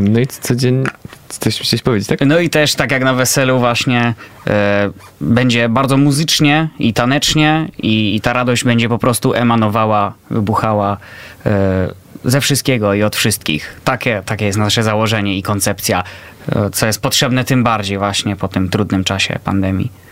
No 0.00 0.20
i 0.20 0.26
codziennie, 0.26 0.86
coś 1.38 1.82
powiedzieć, 1.82 2.08
tak? 2.08 2.20
No 2.26 2.38
i 2.38 2.50
też 2.50 2.74
tak 2.74 2.90
jak 2.90 3.04
na 3.04 3.14
weselu 3.14 3.58
właśnie 3.58 4.14
e, 4.46 4.90
będzie 5.20 5.68
bardzo 5.68 5.96
muzycznie 5.96 6.68
i 6.78 6.92
tanecznie 6.92 7.68
i, 7.78 8.16
i 8.16 8.20
ta 8.20 8.32
radość 8.32 8.64
będzie 8.64 8.88
po 8.88 8.98
prostu 8.98 9.34
emanowała, 9.34 10.14
wybuchała 10.30 10.96
e, 11.46 11.88
ze 12.24 12.40
wszystkiego 12.40 12.94
i 12.94 13.02
od 13.02 13.16
wszystkich. 13.16 13.80
Takie, 13.84 14.22
takie 14.26 14.44
jest 14.44 14.58
nasze 14.58 14.82
założenie 14.82 15.38
i 15.38 15.42
koncepcja, 15.42 16.02
e, 16.56 16.70
co 16.70 16.86
jest 16.86 17.02
potrzebne 17.02 17.44
tym 17.44 17.64
bardziej 17.64 17.98
właśnie 17.98 18.36
po 18.36 18.48
tym 18.48 18.68
trudnym 18.68 19.04
czasie 19.04 19.38
pandemii. 19.44 20.05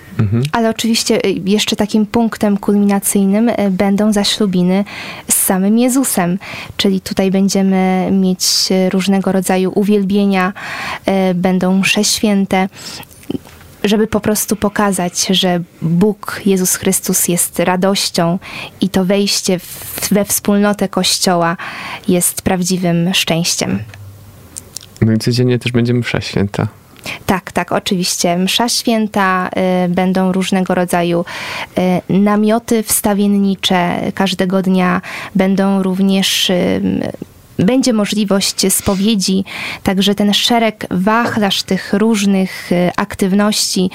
Ale 0.53 0.71
oczywiście 0.71 1.27
y, 1.27 1.41
jeszcze 1.45 1.77
takim 1.77 2.07
punktem 2.07 2.57
kulminacyjnym 2.57 3.49
y, 3.49 3.55
będą 3.71 4.13
zaślubiny 4.13 4.85
z 5.31 5.35
samym 5.35 5.79
Jezusem, 5.79 6.39
czyli 6.77 7.01
tutaj 7.01 7.31
będziemy 7.31 8.09
mieć 8.13 8.45
y, 8.71 8.91
różnego 8.91 9.33
rodzaju 9.33 9.73
uwielbienia, 9.75 10.53
będą 11.35 11.79
msze 11.79 12.05
święte, 12.05 12.69
żeby 13.85 14.07
po 14.07 14.21
prostu 14.21 14.57
pokazać, 14.57 15.27
że 15.27 15.61
Bóg, 15.83 16.41
Jezus 16.47 16.75
Chrystus 16.75 17.29
jest 17.29 17.59
radością 17.59 18.39
i 18.81 18.89
to 18.89 19.05
wejście 19.05 19.61
we 20.11 20.25
wspólnotę 20.25 20.89
Kościoła 20.89 21.57
jest 22.09 22.43
prawdziwym 22.43 23.15
szczęściem. 23.15 23.79
No 25.01 25.13
i 25.13 25.19
codziennie 25.19 25.59
też 25.59 25.73
będzie 25.73 25.95
msza 25.95 26.21
święta. 26.21 26.69
Tak, 27.27 27.53
tak, 27.53 27.73
oczywiście. 27.73 28.37
Msza 28.37 28.69
święta, 28.69 29.51
y, 29.85 29.89
będą 29.89 30.33
różnego 30.33 30.75
rodzaju 30.75 31.25
y, 32.09 32.13
namioty 32.13 32.83
wstawiennicze 32.83 34.13
każdego 34.15 34.63
dnia, 34.63 35.01
będą 35.35 35.83
również. 35.83 36.51
Y, 36.51 36.81
będzie 37.59 37.93
możliwość 37.93 38.73
spowiedzi, 38.73 39.45
także 39.83 40.15
ten 40.15 40.35
szereg 40.35 40.87
wachlarz 40.91 41.63
tych 41.63 41.93
różnych 41.93 42.73
y, 42.73 42.91
aktywności 42.97 43.91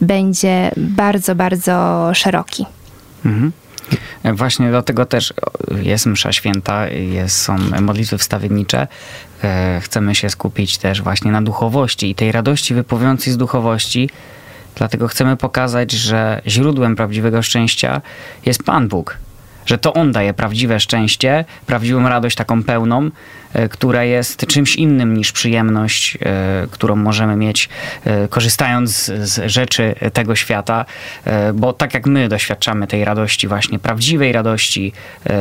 będzie 0.00 0.70
bardzo, 0.76 1.34
bardzo 1.34 2.10
szeroki. 2.14 2.66
Mhm. 3.24 3.52
Właśnie 4.24 4.68
dlatego 4.68 5.06
też 5.06 5.34
jest 5.82 6.06
msza 6.06 6.32
święta, 6.32 6.88
jest, 6.88 7.36
są 7.36 7.56
modlitwy 7.80 8.18
wstawiennicze. 8.18 8.86
E, 9.44 9.80
Chcemy 9.80 10.14
się 10.14 10.30
skupić 10.30 10.78
też 10.78 11.02
właśnie 11.02 11.30
na 11.30 11.42
duchowości 11.42 12.10
i 12.10 12.14
tej 12.14 12.32
radości 12.32 12.74
wypływającej 12.74 13.32
z 13.32 13.36
duchowości. 13.36 14.10
Dlatego 14.74 15.08
chcemy 15.08 15.36
pokazać, 15.36 15.92
że 15.92 16.42
źródłem 16.46 16.96
prawdziwego 16.96 17.42
szczęścia 17.42 18.00
jest 18.46 18.62
Pan 18.62 18.88
Bóg. 18.88 19.16
Że 19.66 19.78
to 19.78 19.94
On 19.94 20.12
daje 20.12 20.34
prawdziwe 20.34 20.80
szczęście, 20.80 21.44
prawdziwą 21.66 22.08
radość 22.08 22.36
taką 22.36 22.62
pełną, 22.62 23.10
e, 23.52 23.68
która 23.68 24.04
jest 24.04 24.46
czymś 24.46 24.76
innym 24.76 25.16
niż 25.16 25.32
przyjemność, 25.32 26.18
e, 26.20 26.66
którą 26.70 26.96
możemy 26.96 27.36
mieć 27.36 27.68
korzystając 28.30 29.04
z, 29.04 29.50
rzeczy 29.50 29.94
tego 30.12 30.36
świata. 30.36 30.84
Bo 31.54 31.72
tak 31.72 31.94
jak 31.94 32.06
my 32.06 32.28
doświadczamy 32.28 32.86
tej 32.86 33.04
radości, 33.04 33.48
właśnie 33.48 33.78
prawdziwej 33.78 34.32
radości 34.32 34.92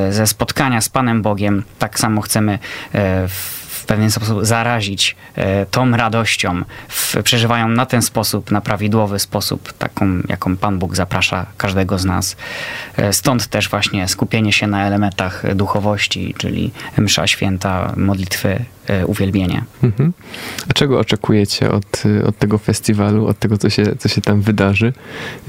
ze 0.10 0.28
spotkania 0.28 0.82
z 0.82 0.90
Panem 0.90 1.22
Bogiem, 1.22 1.64
tak 1.80 2.00
samo 2.00 2.22
chcemy 2.22 2.60
w 3.28 3.65
w 3.86 3.88
pewien 3.88 4.12
sposób 4.12 4.46
zarazić 4.46 5.16
e, 5.36 5.66
tą 5.66 5.92
radością, 5.92 6.62
w, 6.88 7.16
przeżywają 7.24 7.68
na 7.68 7.86
ten 7.86 8.02
sposób, 8.02 8.52
na 8.52 8.62
prawidłowy 8.62 9.20
sposób, 9.20 9.74
taką, 9.74 10.22
jaką 10.30 10.58
Pan 10.58 10.80
Bóg 10.80 10.96
zaprasza 10.96 11.46
każdego 11.58 11.98
z 11.98 12.06
nas. 12.06 12.36
E, 12.98 13.14
Stąd 13.14 13.48
też 13.48 13.70
właśnie 13.70 14.08
skupienie 14.08 14.54
się 14.54 14.68
na 14.68 14.88
elementach 14.88 15.56
duchowości, 15.56 16.36
czyli 16.38 16.72
msza 16.98 17.28
święta, 17.28 17.94
modlitwy, 17.98 18.66
uwielbienie. 19.08 19.64
Mhm. 19.84 20.14
A 20.70 20.74
czego 20.74 21.00
oczekujecie 21.00 21.72
od, 21.72 22.06
y, 22.06 22.26
od 22.28 22.38
tego 22.38 22.58
festiwalu, 22.58 23.28
od 23.28 23.40
tego, 23.40 23.58
co 23.58 23.70
się, 23.70 23.96
co 24.00 24.10
się 24.10 24.22
tam 24.22 24.42
wydarzy? 24.42 24.94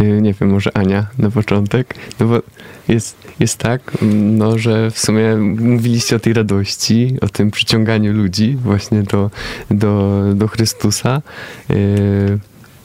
Y, 0.01 0.05
Nie 0.23 0.35
wiem, 0.35 0.51
może 0.51 0.77
Ania 0.77 1.07
na 1.19 1.31
początek? 1.31 1.95
No 2.21 2.27
bo 2.27 2.43
jest, 2.89 3.17
jest 3.41 3.59
tak, 3.59 3.99
no, 4.13 4.59
że 4.59 4.91
w 4.91 4.99
sumie 4.99 5.37
mówiliście 5.37 6.17
o 6.17 6.19
tej 6.19 6.33
radości, 6.33 7.17
o 7.21 7.29
tym 7.29 7.51
przyciąganiu 7.51 8.13
ludzi 8.13 8.57
właśnie 8.63 9.03
do, 9.03 9.31
do, 9.71 10.23
do 10.35 10.49
Chrystusa. 10.49 11.23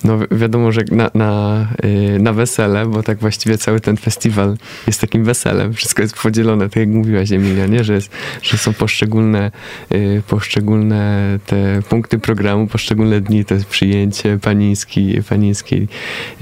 No 0.03 0.17
wi- 0.17 0.27
wiadomo, 0.31 0.71
że 0.71 0.81
na, 0.91 1.11
na, 1.13 1.67
y, 2.15 2.19
na 2.19 2.33
wesele, 2.33 2.85
bo 2.85 3.03
tak 3.03 3.17
właściwie 3.19 3.57
cały 3.57 3.79
ten 3.79 3.97
festiwal 3.97 4.57
jest 4.87 5.01
takim 5.01 5.23
weselem. 5.23 5.73
Wszystko 5.73 6.01
jest 6.01 6.15
podzielone, 6.15 6.69
tak 6.69 6.75
jak 6.75 6.89
mówiłaś 6.89 7.31
Emilia, 7.31 7.65
nie? 7.67 7.83
Że, 7.83 7.93
jest, 7.93 8.11
że 8.41 8.57
są 8.57 8.73
poszczególne, 8.73 9.51
y, 9.93 10.21
poszczególne 10.27 11.39
te 11.45 11.81
punkty 11.89 12.19
programu, 12.19 12.67
poszczególne 12.67 13.21
dni, 13.21 13.45
to 13.45 13.53
jest 13.53 13.65
przyjęcie 13.65 14.39
panieński, 14.41 15.21
panieński 15.29 15.87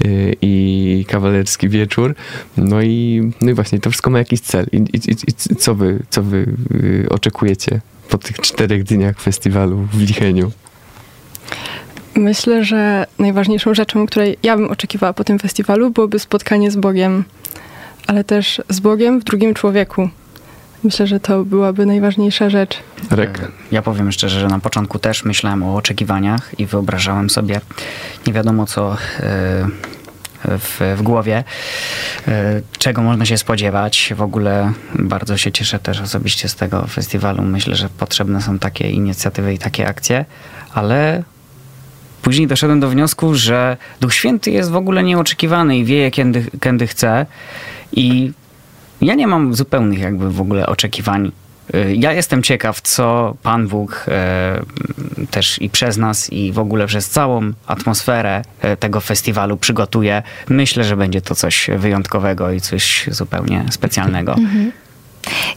y, 0.04 0.36
i 0.42 1.04
kawalerski 1.08 1.68
wieczór. 1.68 2.14
No 2.56 2.82
i, 2.82 3.30
no 3.42 3.50
i 3.50 3.54
właśnie, 3.54 3.80
to 3.80 3.90
wszystko 3.90 4.10
ma 4.10 4.18
jakiś 4.18 4.40
cel. 4.40 4.66
I, 4.72 4.76
i, 4.76 5.10
i, 5.52 5.54
co 5.56 5.74
wy, 5.74 6.02
co 6.10 6.22
wy 6.22 6.46
oczekujecie 7.10 7.80
po 8.08 8.18
tych 8.18 8.36
czterech 8.40 8.84
dniach 8.84 9.20
festiwalu 9.20 9.88
w 9.92 10.00
Licheniu? 10.00 10.52
Myślę, 12.14 12.64
że 12.64 13.06
najważniejszą 13.18 13.74
rzeczą, 13.74 14.06
której 14.06 14.38
ja 14.42 14.56
bym 14.56 14.70
oczekiwała 14.70 15.12
po 15.12 15.24
tym 15.24 15.38
festiwalu, 15.38 15.90
byłoby 15.90 16.18
spotkanie 16.18 16.70
z 16.70 16.76
Bogiem, 16.76 17.24
ale 18.06 18.24
też 18.24 18.62
z 18.68 18.80
Bogiem 18.80 19.20
w 19.20 19.24
drugim 19.24 19.54
człowieku. 19.54 20.08
Myślę, 20.84 21.06
że 21.06 21.20
to 21.20 21.44
byłaby 21.44 21.86
najważniejsza 21.86 22.50
rzecz. 22.50 22.78
Rek. 23.10 23.48
Ja 23.72 23.82
powiem 23.82 24.12
szczerze, 24.12 24.40
że 24.40 24.46
na 24.46 24.58
początku 24.58 24.98
też 24.98 25.24
myślałem 25.24 25.62
o 25.62 25.76
oczekiwaniach 25.76 26.58
i 26.58 26.66
wyobrażałem 26.66 27.30
sobie 27.30 27.60
nie 28.26 28.32
wiadomo 28.32 28.66
co 28.66 28.92
e, 28.92 28.96
w, 30.44 30.94
w 30.96 31.02
głowie, 31.02 31.44
e, 32.28 32.60
czego 32.78 33.02
można 33.02 33.24
się 33.24 33.38
spodziewać. 33.38 34.12
W 34.16 34.22
ogóle 34.22 34.72
bardzo 34.94 35.36
się 35.36 35.52
cieszę 35.52 35.78
też 35.78 36.00
osobiście 36.00 36.48
z 36.48 36.54
tego 36.54 36.86
festiwalu. 36.86 37.42
Myślę, 37.42 37.76
że 37.76 37.88
potrzebne 37.88 38.42
są 38.42 38.58
takie 38.58 38.90
inicjatywy 38.90 39.54
i 39.54 39.58
takie 39.58 39.88
akcje, 39.88 40.24
ale 40.74 41.22
później 42.22 42.46
doszedłem 42.46 42.80
do 42.80 42.88
wniosku, 42.88 43.34
że 43.34 43.76
Duch 44.00 44.14
Święty 44.14 44.50
jest 44.50 44.70
w 44.70 44.76
ogóle 44.76 45.02
nieoczekiwany 45.02 45.78
i 45.78 45.84
wie, 45.84 46.10
kiedy, 46.10 46.46
kiedy 46.60 46.86
chce. 46.86 47.26
I 47.92 48.32
ja 49.00 49.14
nie 49.14 49.26
mam 49.26 49.54
zupełnych 49.54 49.98
jakby 49.98 50.30
w 50.30 50.40
ogóle 50.40 50.66
oczekiwań. 50.66 51.32
Y, 51.74 51.94
Ja 51.96 52.12
jestem 52.12 52.42
ciekaw, 52.42 52.80
co 52.80 53.34
Pan 53.42 53.68
Bóg 53.68 54.06
e, 54.08 54.60
też 55.30 55.62
i 55.62 55.70
przez 55.70 55.96
nas, 55.96 56.32
i 56.32 56.52
w 56.52 56.58
ogóle 56.58 56.86
przez 56.86 57.08
całą 57.08 57.52
atmosferę 57.66 58.42
e, 58.60 58.76
tego 58.76 59.00
festiwalu 59.00 59.56
przygotuje. 59.56 60.22
Myślę, 60.48 60.84
że 60.84 60.96
będzie 60.96 61.20
to 61.22 61.34
coś 61.34 61.70
wyjątkowego 61.78 62.52
i 62.52 62.60
coś 62.60 63.06
zupełnie 63.10 63.64
specjalnego. 63.70 64.36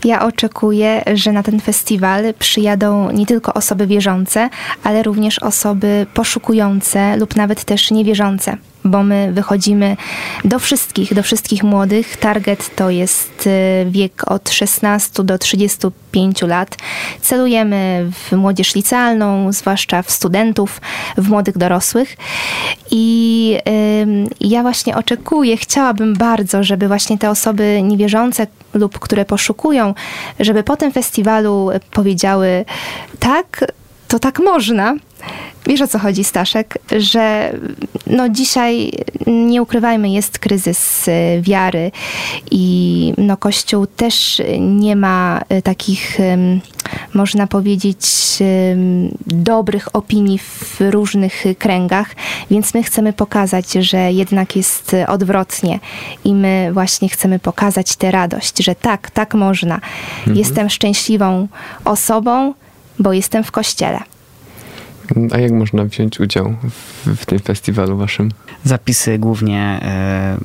Ja 0.04 0.26
oczekuję, 0.26 1.04
że 1.14 1.32
na 1.32 1.44
ten 1.44 1.60
festiwal 1.60 2.34
przyjadą 2.40 3.12
nie 3.12 3.26
tylko 3.26 3.54
osoby 3.54 3.88
wierzące, 3.88 4.50
ale 4.84 5.04
również 5.04 5.40
osoby 5.40 6.06
poszukujące 6.14 7.18
lub 7.18 7.36
nawet 7.36 7.64
też 7.64 7.92
niewierzące 7.92 8.58
bo 8.86 9.04
my 9.04 9.32
wychodzimy 9.34 9.98
do 10.46 10.60
wszystkich, 10.60 11.14
do 11.14 11.24
wszystkich 11.24 11.64
młodych. 11.64 12.18
Target 12.18 12.76
to 12.76 12.90
jest 12.90 13.48
y, 13.48 13.86
wiek 13.92 14.32
od 14.32 14.50
16 14.50 15.24
do 15.24 15.38
35 15.38 16.42
lat. 16.42 16.78
Celujemy 17.22 18.10
w 18.12 18.36
młodzież 18.36 18.76
licealną, 18.76 19.54
zwłaszcza 19.54 20.02
w 20.02 20.12
studentów, 20.12 20.82
w 21.18 21.30
młodych 21.30 21.58
dorosłych. 21.58 22.18
I 22.92 23.58
ja 24.40 24.62
właśnie 24.62 24.96
oczekuję, 24.96 25.58
chciałabym 25.58 26.14
bardzo, 26.14 26.64
żeby 26.64 26.88
właśnie 26.88 27.18
te 27.18 27.30
osoby 27.30 27.82
niewierzące 27.84 28.48
lub 28.74 29.00
które 29.00 29.26
poszukują, 29.26 29.94
żeby 30.40 30.64
po 30.64 30.78
tym 30.78 30.92
festiwalu 30.92 31.70
powiedziały 31.92 32.66
tak, 33.20 33.66
to 34.14 34.20
tak 34.20 34.40
można. 34.40 34.96
Wiesz 35.68 35.82
o 35.82 35.88
co 35.88 36.00
chodzi, 36.00 36.24
Staszek, 36.24 36.78
że 36.98 37.54
no 38.08 38.30
dzisiaj, 38.30 38.92
nie 39.28 39.62
ukrywajmy, 39.62 40.10
jest 40.10 40.40
kryzys 40.40 41.08
y, 41.08 41.12
wiary 41.42 41.92
i 42.52 43.14
no 43.18 43.38
Kościół 43.38 43.88
też 43.88 44.42
nie 44.60 44.96
ma 44.96 45.42
y, 45.52 45.62
takich, 45.62 46.18
można 47.14 47.48
powiedzieć, 47.48 48.06
dobrych 49.28 49.96
opinii 49.96 50.38
w 50.40 50.78
różnych 50.80 51.44
kręgach, 51.60 52.16
więc 52.52 52.74
my 52.74 52.84
chcemy 52.84 53.14
pokazać, 53.14 53.72
że 53.72 54.12
jednak 54.12 54.56
jest 54.56 54.96
odwrotnie 55.08 55.80
i 56.24 56.34
my 56.36 56.70
właśnie 56.74 57.10
chcemy 57.10 57.40
pokazać 57.40 57.96
tę 57.96 58.12
radość, 58.12 58.64
że 58.64 58.76
tak, 58.76 59.12
tak 59.12 59.34
można. 59.34 59.76
Mhm. 59.76 60.38
Jestem 60.38 60.70
szczęśliwą 60.70 61.48
osobą, 61.86 62.54
bo 63.00 63.14
jestem 63.14 63.44
w 63.44 63.52
kościele. 63.52 64.00
A 65.32 65.38
jak 65.38 65.52
można 65.52 65.86
wziąć 65.86 66.20
udział 66.20 66.56
w, 66.70 67.08
w 67.16 67.26
tym 67.26 67.40
festiwalu 67.40 67.98
waszym? 67.98 68.32
Zapisy 68.64 69.20
głównie 69.20 69.80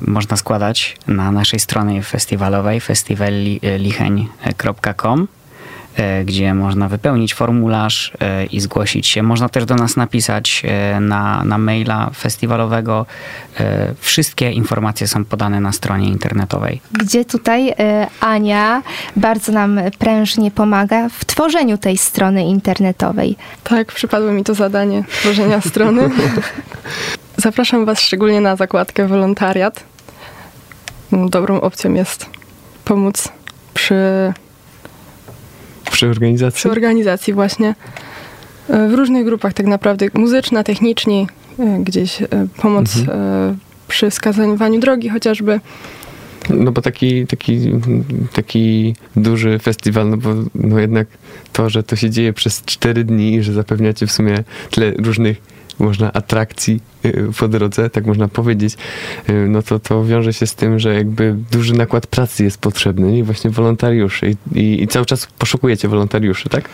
y, 0.07 0.11
można 0.11 0.37
składać 0.37 0.97
na 1.07 1.33
naszej 1.33 1.61
stronie 1.61 2.03
festiwalowej 2.03 2.81
festivallicheń.com 2.81 5.23
E, 5.23 5.38
gdzie 6.25 6.55
można 6.55 6.89
wypełnić 6.89 7.35
formularz 7.35 8.13
e, 8.21 8.47
i 8.47 8.61
zgłosić 8.61 9.07
się. 9.07 9.23
Można 9.23 9.49
też 9.49 9.65
do 9.65 9.75
nas 9.75 9.97
napisać 9.97 10.63
e, 10.65 11.01
na, 11.01 11.45
na 11.45 11.59
maila 11.59 12.11
festiwalowego. 12.11 13.07
Wszystkie 14.01 14.51
informacje 14.51 15.09
są 15.09 15.25
podane 15.25 15.61
na 15.61 15.73
stronie 15.73 16.09
internetowej. 16.09 16.81
Gdzie 16.93 17.25
tutaj 17.25 17.75
Ania 18.21 18.83
bardzo 19.17 19.53
nam 19.53 19.81
prężnie 19.99 20.51
pomaga 20.51 21.09
w 21.09 21.25
tworzeniu 21.25 21.79
tej 21.79 21.99
strony 21.99 22.45
internetowej. 22.45 23.37
Tak, 23.65 23.93
przypadło 23.93 24.33
mi 24.33 24.45
to 24.45 24.55
zadanie 24.55 25.05
tworzenia 25.11 25.61
strony. 25.61 26.11
Zapraszam 27.37 27.85
Was 27.85 28.01
szczególnie 28.01 28.41
na 28.41 28.57
zakładkę 28.57 29.07
wolontariat. 29.07 29.85
Dobrą 31.13 31.61
opcją 31.61 31.95
jest 31.95 32.27
pomóc 32.85 33.29
przy 33.75 34.33
przy 35.91 36.09
organizacji? 36.09 36.59
Przy 36.59 36.71
organizacji 36.71 37.33
właśnie. 37.35 37.75
E, 38.69 38.89
w 38.89 38.95
różnych 38.95 39.25
grupach 39.25 39.55
tak 39.55 39.67
naprawdę, 39.67 40.07
muzyczna, 40.15 40.65
techniczni, 40.65 41.27
e, 41.59 41.79
gdzieś 41.85 42.23
e, 42.23 42.27
pomoc 42.57 42.97
mhm. 42.97 43.59
przy 43.89 44.11
skazaniowaniu 44.11 44.81
drogi 44.81 45.09
chociażby. 45.09 45.61
No 46.51 46.73
bo 46.73 46.83
taki, 46.83 47.27
taki, 47.27 47.73
taki 48.33 48.95
duży 49.17 49.59
festiwal, 49.59 50.11
no 50.11 50.17
bo 50.17 50.35
no 50.55 50.79
jednak 50.79 51.07
to, 51.53 51.71
że 51.71 51.83
to 51.83 51.97
się 51.97 52.11
dzieje 52.11 52.33
przez 52.33 52.63
cztery 52.65 53.05
dni 53.05 53.35
i 53.35 53.43
że 53.43 53.53
zapewniacie 53.53 54.07
w 54.07 54.13
sumie 54.13 54.45
tyle 54.71 54.91
różnych 54.91 55.58
można 55.79 56.13
atrakcji 56.13 56.81
po 57.39 57.49
drodze, 57.49 57.91
tak 57.91 58.07
można 58.07 58.29
powiedzieć, 58.29 58.77
no 59.49 59.63
to 59.63 59.79
to 59.79 60.05
wiąże 60.05 60.33
się 60.33 60.47
z 60.47 60.55
tym, 60.55 60.79
że 60.79 60.95
jakby 60.95 61.37
duży 61.53 61.75
nakład 61.75 62.07
pracy 62.07 62.45
jest 62.45 62.59
potrzebny 62.59 63.19
i 63.19 63.23
właśnie 63.23 63.51
wolontariuszy 63.51 64.31
i, 64.31 64.61
i, 64.61 64.83
i 64.83 64.89
cały 64.89 65.07
czas 65.07 65.27
poszukujecie 65.39 65.89
wolontariuszy, 65.89 66.49
tak? 66.49 66.69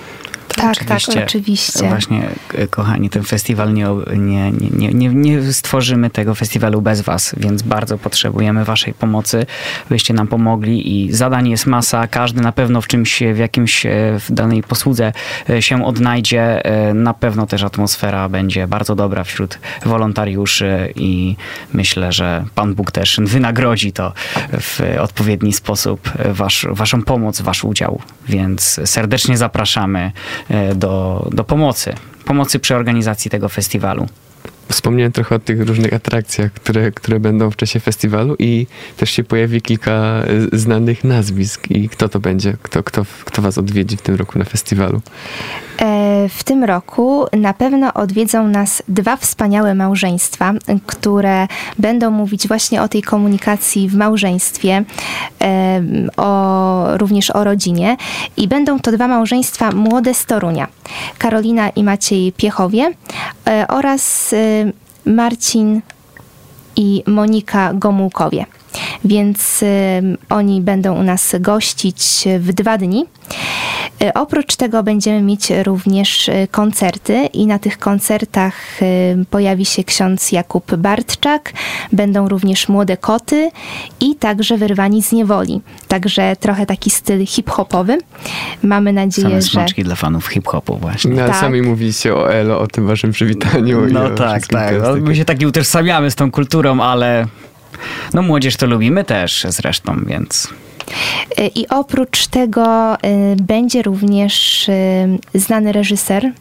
Tak, 0.56 0.72
oczywiście, 0.72 1.12
tak, 1.12 1.24
oczywiście. 1.24 1.88
Właśnie, 1.88 2.28
e, 2.54 2.68
kochani, 2.68 3.10
ten 3.10 3.22
festiwal 3.24 3.74
nie, 3.74 3.86
nie, 4.16 4.52
nie, 4.52 4.88
nie, 4.88 5.08
nie 5.08 5.52
stworzymy 5.52 6.10
tego 6.10 6.34
festiwalu 6.34 6.82
bez 6.82 7.00
was, 7.00 7.34
więc 7.36 7.62
bardzo 7.62 7.98
potrzebujemy 7.98 8.64
waszej 8.64 8.94
pomocy, 8.94 9.46
byście 9.90 10.14
nam 10.14 10.26
pomogli 10.26 11.04
i 11.04 11.12
zadań 11.12 11.48
jest 11.48 11.66
masa, 11.66 12.06
każdy 12.06 12.40
na 12.40 12.52
pewno 12.52 12.80
w 12.80 12.86
czymś, 12.86 13.22
w 13.34 13.38
jakimś, 13.38 13.86
e, 13.86 13.90
w 14.20 14.32
danej 14.32 14.62
posłudze 14.62 15.12
e, 15.50 15.62
się 15.62 15.84
odnajdzie. 15.86 16.62
Na 16.94 17.14
pewno 17.14 17.46
też 17.46 17.62
atmosfera 17.62 18.28
będzie 18.28 18.66
bardzo 18.66 18.94
dobra 18.94 19.24
wśród 19.24 19.58
wolontariuszy 19.84 20.92
i 20.96 21.36
myślę, 21.72 22.12
że 22.12 22.44
Pan 22.54 22.74
Bóg 22.74 22.90
też 22.90 23.20
wynagrodzi 23.22 23.92
to 23.92 24.12
w 24.52 24.80
odpowiedni 25.00 25.52
sposób, 25.52 26.10
wasz, 26.24 26.66
waszą 26.70 27.02
pomoc, 27.02 27.40
wasz 27.40 27.64
udział, 27.64 28.00
więc 28.28 28.80
serdecznie 28.84 29.36
zapraszamy 29.36 30.12
do, 30.74 31.26
do 31.32 31.44
pomocy. 31.44 31.94
Pomocy 32.24 32.58
przy 32.58 32.74
organizacji 32.74 33.30
tego 33.30 33.48
festiwalu. 33.48 34.06
Wspomniałem 34.68 35.12
trochę 35.12 35.34
o 35.34 35.38
tych 35.38 35.60
różnych 35.60 35.92
atrakcjach, 35.92 36.52
które, 36.52 36.92
które 36.92 37.20
będą 37.20 37.50
w 37.50 37.56
czasie 37.56 37.80
festiwalu 37.80 38.36
i 38.38 38.66
też 38.96 39.10
się 39.10 39.24
pojawi 39.24 39.62
kilka 39.62 39.92
e, 39.92 40.24
znanych 40.58 41.04
nazwisk. 41.04 41.70
I 41.70 41.88
kto 41.88 42.08
to 42.08 42.20
będzie? 42.20 42.56
Kto, 42.62 42.82
kto, 42.82 43.04
kto 43.24 43.42
was 43.42 43.58
odwiedzi 43.58 43.96
w 43.96 44.02
tym 44.02 44.14
roku 44.14 44.38
na 44.38 44.44
festiwalu? 44.44 45.00
E, 45.80 46.28
w 46.28 46.44
tym 46.44 46.64
roku 46.64 47.26
na 47.32 47.54
pewno 47.54 47.94
odwiedzą 47.94 48.48
nas 48.48 48.82
dwa 48.88 49.16
wspaniałe 49.16 49.74
małżeństwa, 49.74 50.54
które 50.86 51.46
będą 51.78 52.10
mówić 52.10 52.48
właśnie 52.48 52.82
o 52.82 52.88
tej 52.88 53.02
komunikacji 53.02 53.88
w 53.88 53.94
małżeństwie, 53.94 54.84
e, 55.42 55.82
o, 56.16 56.98
również 56.98 57.30
o 57.30 57.44
rodzinie. 57.44 57.96
I 58.36 58.48
będą 58.48 58.80
to 58.80 58.92
dwa 58.92 59.08
małżeństwa 59.08 59.70
młode 59.70 60.14
z 60.14 60.26
Torunia. 60.26 60.68
Karolina 61.18 61.68
i 61.68 61.84
Maciej 61.84 62.32
Piechowie 62.32 62.92
oraz 63.68 64.34
Marcin 65.04 65.80
i 66.76 67.02
Monika 67.06 67.74
Gomułkowie. 67.74 68.46
Więc 69.04 69.64
oni 70.28 70.60
będą 70.60 70.94
u 71.00 71.02
nas 71.02 71.34
gościć 71.40 72.24
w 72.38 72.52
dwa 72.52 72.78
dni. 72.78 73.04
Y, 74.02 74.12
oprócz 74.12 74.56
tego 74.56 74.82
będziemy 74.82 75.22
mieć 75.22 75.50
również 75.50 76.28
y, 76.28 76.48
koncerty 76.50 77.26
i 77.32 77.46
na 77.46 77.58
tych 77.58 77.78
koncertach 77.78 78.54
pojawi 79.30 79.64
się 79.64 79.84
ksiądz 79.84 80.32
Jakub 80.32 80.74
Bartczak, 80.76 81.52
będą 81.92 82.28
również 82.28 82.68
młode 82.68 82.96
koty 82.96 83.50
i 84.00 84.16
także 84.16 84.58
wyrwani 84.58 85.02
z 85.02 85.12
niewoli. 85.12 85.60
Także 85.88 86.36
trochę 86.40 86.66
taki 86.66 86.90
styl 86.90 87.26
hip-hopowy. 87.26 87.98
Mamy 88.62 88.92
nadzieję, 88.92 89.28
Same 89.28 89.42
że... 89.42 89.48
smaczki 89.48 89.84
dla 89.84 89.94
fanów 89.94 90.26
hip-hopu 90.26 90.76
właśnie. 90.78 91.14
No, 91.14 91.26
tak. 91.26 91.36
Sami 91.36 91.62
mówiliście 91.62 92.14
o 92.14 92.32
Elo, 92.32 92.60
o 92.60 92.66
tym 92.66 92.86
waszym 92.86 93.12
przywitaniu. 93.12 93.86
No 93.92 94.10
tak, 94.10 94.46
tak. 94.46 94.74
No, 94.82 94.96
my 94.96 95.16
się 95.16 95.24
tak 95.24 95.40
nie 95.40 95.48
utożsamiamy 95.48 96.10
z 96.10 96.14
tą 96.14 96.30
kulturą, 96.30 96.80
ale 96.80 97.26
no 98.14 98.22
młodzież 98.22 98.56
to 98.56 98.66
lubimy 98.66 99.04
też 99.04 99.46
zresztą, 99.48 100.00
więc... 100.06 100.48
I 101.54 101.68
oprócz 101.68 102.26
tego 102.26 102.94
y, 102.94 102.98
będzie 103.42 103.82
również 103.82 104.68
y, 104.68 105.18
znany 105.34 105.72
reżyser, 105.72 106.32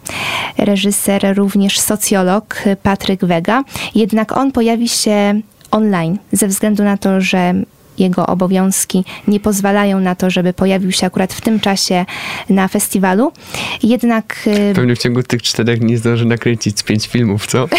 reżyser 0.58 1.38
również 1.38 1.80
socjolog 1.80 2.64
Patryk 2.84 3.26
Wega, 3.26 3.64
jednak 3.96 4.38
on 4.38 4.52
pojawi 4.52 4.90
się 4.90 5.42
online 5.72 6.18
ze 6.32 6.48
względu 6.48 6.84
na 6.84 6.98
to, 6.98 7.22
że 7.22 7.54
jego 8.00 8.28
obowiązki 8.28 9.06
nie 9.28 9.40
pozwalają 9.40 10.00
na 10.00 10.16
to, 10.16 10.30
żeby 10.30 10.54
pojawił 10.54 10.92
się 10.92 11.08
akurat 11.08 11.34
w 11.34 11.42
tym 11.42 11.60
czasie 11.60 12.06
na 12.50 12.68
festiwalu. 12.68 13.32
Jednak. 13.84 14.36
Y, 14.48 14.74
Pewnie 14.76 14.96
w 14.96 15.00
ciągu 15.00 15.24
tych 15.24 15.42
czterech 15.42 15.80
dni 15.80 15.98
zdąży 15.98 16.26
nakręcić 16.26 16.84
pięć 16.84 17.08
filmów, 17.08 17.48
co? 17.48 17.68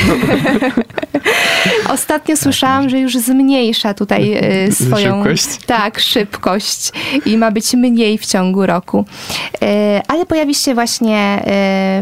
Ostatnio 1.89 2.37
słyszałam, 2.37 2.89
że 2.89 2.99
już 3.01 3.17
zmniejsza 3.17 3.95
tutaj 3.95 4.39
y, 4.69 4.73
swoją 4.73 5.25
szybkość. 5.25 5.59
tak, 5.67 6.01
szybkość 6.01 6.93
i 7.27 7.37
ma 7.37 7.51
być 7.51 7.75
mniej 7.75 8.19
w 8.19 8.27
ciągu 8.27 8.67
roku. 8.67 9.05
Y, 9.55 9.67
ale 10.09 10.27
pojawi 10.27 10.55
się 10.55 10.75
właśnie 10.75 11.43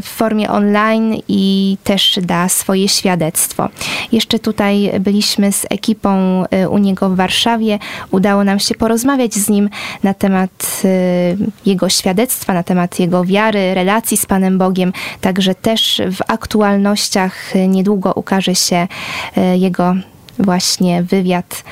w 0.03 0.09
formie 0.09 0.51
online 0.51 1.17
i 1.29 1.77
też 1.85 2.19
da 2.23 2.49
swoje 2.49 2.89
świadectwo. 2.89 3.69
Jeszcze 4.13 4.39
tutaj 4.39 4.93
byliśmy 5.01 5.53
z 5.53 5.67
ekipą 5.71 6.45
u 6.71 6.79
niego 6.79 7.11
w 7.11 7.17
Warszawie 7.17 7.79
udało 8.11 8.45
nam 8.45 8.59
się 8.59 8.75
porozmawiać 8.75 9.35
z 9.35 9.49
nim 9.49 9.71
na 10.03 10.15
temat 10.15 10.83
y, 10.85 11.37
jego 11.67 11.89
świadectwa, 11.89 12.55
na 12.55 12.63
temat 12.63 13.01
jego 13.01 13.25
wiary, 13.25 13.75
relacji 13.75 14.17
z 14.17 14.27
Panem 14.27 14.59
Bogiem. 14.59 14.93
Także 15.21 15.55
też 15.55 16.03
w 16.13 16.21
aktualnościach 16.29 17.55
niedługo 17.69 18.13
ukaże 18.15 18.55
się 18.55 18.89
y, 19.37 19.59
jego 19.59 19.95
właśnie 20.39 21.03
wywiad 21.03 21.65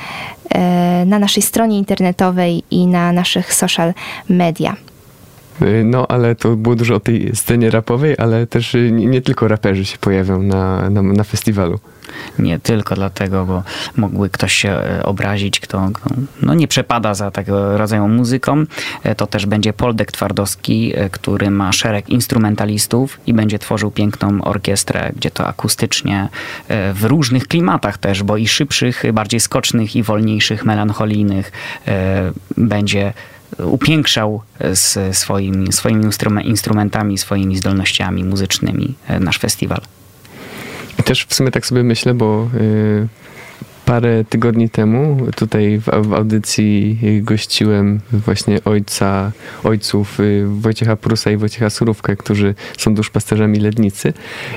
e, 0.49 1.05
na 1.07 1.19
naszej 1.19 1.43
stronie 1.43 1.79
internetowej 1.79 2.63
i 2.71 2.87
na 2.87 3.13
naszych 3.13 3.55
social 3.55 3.95
media. 4.29 4.77
Y, 5.63 5.85
No, 5.85 6.07
ale 6.09 6.35
to 6.35 6.57
było 6.57 6.77
dużo 6.77 6.95
o 6.95 7.01
tej 7.01 7.37
scenie 7.37 7.71
rapowej, 7.71 8.15
ale 8.19 8.47
też 8.47 8.75
y, 8.75 8.91
nie, 8.93 9.23
tylko 9.23 9.49
raperzy 9.49 9.85
się 9.85 9.99
pojawią 9.99 10.43
na, 10.43 10.91
na, 10.91 11.03
na 11.03 11.25
festiwalu. 11.25 11.81
Nie 12.39 12.59
tylko 12.59 12.95
dlatego, 12.95 13.47
bo 13.47 13.63
mógłby 13.97 14.31
ktoś 14.31 14.53
się 14.53 14.71
e, 14.71 15.03
obrazić, 15.03 15.61
kto, 15.61 15.89
no 16.43 16.55
nie 16.55 16.69
przepada 16.69 17.15
za 17.15 17.31
tego 17.31 17.79
rodzaju 17.79 18.09
muzyką. 18.09 18.65
E, 19.03 19.15
To 19.15 19.27
też 19.27 19.47
będzie 19.47 19.73
Poldek 19.73 20.13
Twardowski, 20.13 20.93
e, 20.97 21.11
który 21.11 21.51
ma 21.51 21.73
szereg 21.73 22.09
instrumentalistów 22.09 23.21
i 23.27 23.35
będzie 23.35 23.59
tworzył 23.59 23.91
piękną 23.91 24.43
orkiestrę, 24.43 25.13
gdzie 25.17 25.31
to 25.31 25.47
akustycznie 25.47 26.29
w 26.95 27.05
różnych 27.05 27.49
klimatach 27.49 27.99
też, 27.99 28.23
bo 28.23 28.37
i 28.37 28.49
szybszych, 28.49 29.03
bardziej 29.13 29.41
skocznych 29.41 29.97
i 29.97 30.03
wolniejszych, 30.03 30.65
melancholijnych 30.65 31.53
będzie 32.57 33.13
upiększał 33.59 34.43
z 34.73 35.17
swoimi, 35.17 35.73
swoimi 35.73 36.05
instrume- 36.05 36.45
instrumentami, 36.45 37.19
swoimi 37.19 37.57
zdolnościami 37.57 38.25
muzycznymi 38.25 38.95
e, 39.09 39.21
nasz 39.21 39.39
festiwal. 39.39 39.81
Też 41.05 41.25
w 41.25 41.35
sumie 41.35 41.51
tak 41.51 41.67
sobie 41.67 41.85
myślę, 41.85 42.15
bo 42.15 42.49
y, 42.55 43.09
parę 43.91 44.25
tygodni 44.25 44.71
temu 44.71 45.27
tutaj 45.37 45.79
w, 45.79 45.85
w 46.09 46.15
audycji 46.15 46.99
gościłem 47.23 48.01
właśnie 48.13 48.65
ojca, 48.65 49.33
ojców 49.65 50.21
y, 50.21 50.45
Wojciecha 50.47 50.97
Prusa 50.97 51.31
i 51.31 51.37
Wojciecha 51.37 51.71
Surówkę, 51.71 52.17
którzy 52.17 52.55
są 52.79 52.95
duszpasterzami 52.95 53.59
Lednicy. 53.59 54.13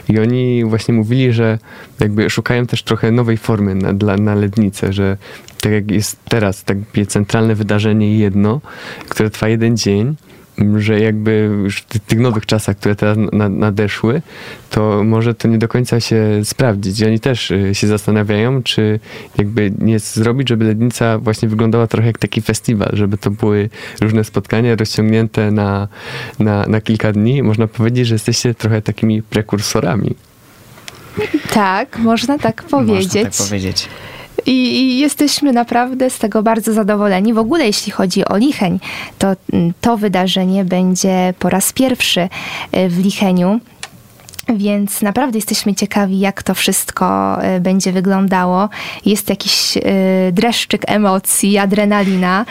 I 0.09 0.19
oni 0.19 0.65
właśnie 0.65 0.93
mówili, 0.93 1.33
że 1.33 1.59
jakby 1.99 2.29
szukają 2.29 2.65
też 2.65 2.83
trochę 2.83 3.11
nowej 3.11 3.37
formy 3.37 3.75
na, 3.75 3.93
dla, 3.93 4.17
na 4.17 4.35
Lednicę, 4.35 4.93
że 4.93 5.17
tak 5.61 5.71
jak 5.71 5.91
jest 5.91 6.17
teraz 6.29 6.63
takie 6.63 7.05
centralne 7.05 7.55
wydarzenie 7.55 8.17
jedno, 8.17 8.61
które 9.09 9.29
trwa 9.29 9.47
jeden 9.47 9.77
dzień, 9.77 10.15
że 10.77 10.99
jakby 10.99 11.49
już 11.63 11.77
w 11.77 11.85
ty- 11.85 11.99
tych 11.99 12.19
nowych 12.19 12.45
czasach, 12.45 12.77
które 12.77 12.95
teraz 12.95 13.17
na, 13.31 13.49
nadeszły, 13.49 14.21
to 14.69 15.03
może 15.03 15.33
to 15.33 15.47
nie 15.47 15.57
do 15.57 15.67
końca 15.67 15.99
się 15.99 16.25
sprawdzić. 16.43 16.99
I 16.99 17.05
oni 17.05 17.19
też 17.19 17.51
y, 17.51 17.75
się 17.75 17.87
zastanawiają, 17.87 18.63
czy 18.63 18.99
jakby 19.37 19.73
nie 19.79 19.99
zrobić, 19.99 20.49
żeby 20.49 20.65
Lednica 20.65 21.17
właśnie 21.19 21.49
wyglądała 21.49 21.87
trochę 21.87 22.07
jak 22.07 22.17
taki 22.17 22.41
festiwal, 22.41 22.89
żeby 22.93 23.17
to 23.17 23.31
były 23.31 23.69
różne 24.01 24.23
spotkania 24.23 24.75
rozciągnięte 24.75 25.51
na, 25.51 25.87
na, 26.39 26.65
na 26.67 26.81
kilka 26.81 27.11
dni. 27.11 27.43
Można 27.43 27.67
powiedzieć, 27.67 28.07
że 28.07 28.15
jesteście 28.15 28.53
trochę 28.53 28.81
takimi 28.81 29.21
prekursorami. 29.21 30.15
Tak, 31.53 31.99
można 31.99 32.39
tak 32.39 32.63
powiedzieć. 32.63 33.13
Można 33.13 33.29
tak 33.29 33.47
powiedzieć. 33.47 33.87
I, 34.45 34.51
I 34.51 34.99
jesteśmy 34.99 35.53
naprawdę 35.53 36.09
z 36.09 36.19
tego 36.19 36.43
bardzo 36.43 36.73
zadowoleni. 36.73 37.33
W 37.33 37.37
ogóle, 37.37 37.65
jeśli 37.65 37.91
chodzi 37.91 38.25
o 38.25 38.37
Licheń, 38.37 38.79
to 39.19 39.35
mm, 39.53 39.73
to 39.81 39.97
wydarzenie 39.97 40.65
będzie 40.65 41.33
po 41.39 41.49
raz 41.49 41.73
pierwszy 41.73 42.21
y, 42.21 42.89
w 42.89 42.99
Licheniu. 43.03 43.59
Więc 44.57 45.01
naprawdę 45.01 45.37
jesteśmy 45.37 45.75
ciekawi, 45.75 46.19
jak 46.19 46.43
to 46.43 46.53
wszystko 46.53 47.37
y, 47.55 47.59
będzie 47.59 47.91
wyglądało. 47.91 48.69
Jest 49.05 49.29
jakiś 49.29 49.77
y, 49.77 49.81
dreszczyk 50.31 50.81
emocji, 50.87 51.57
adrenalina. 51.57 52.45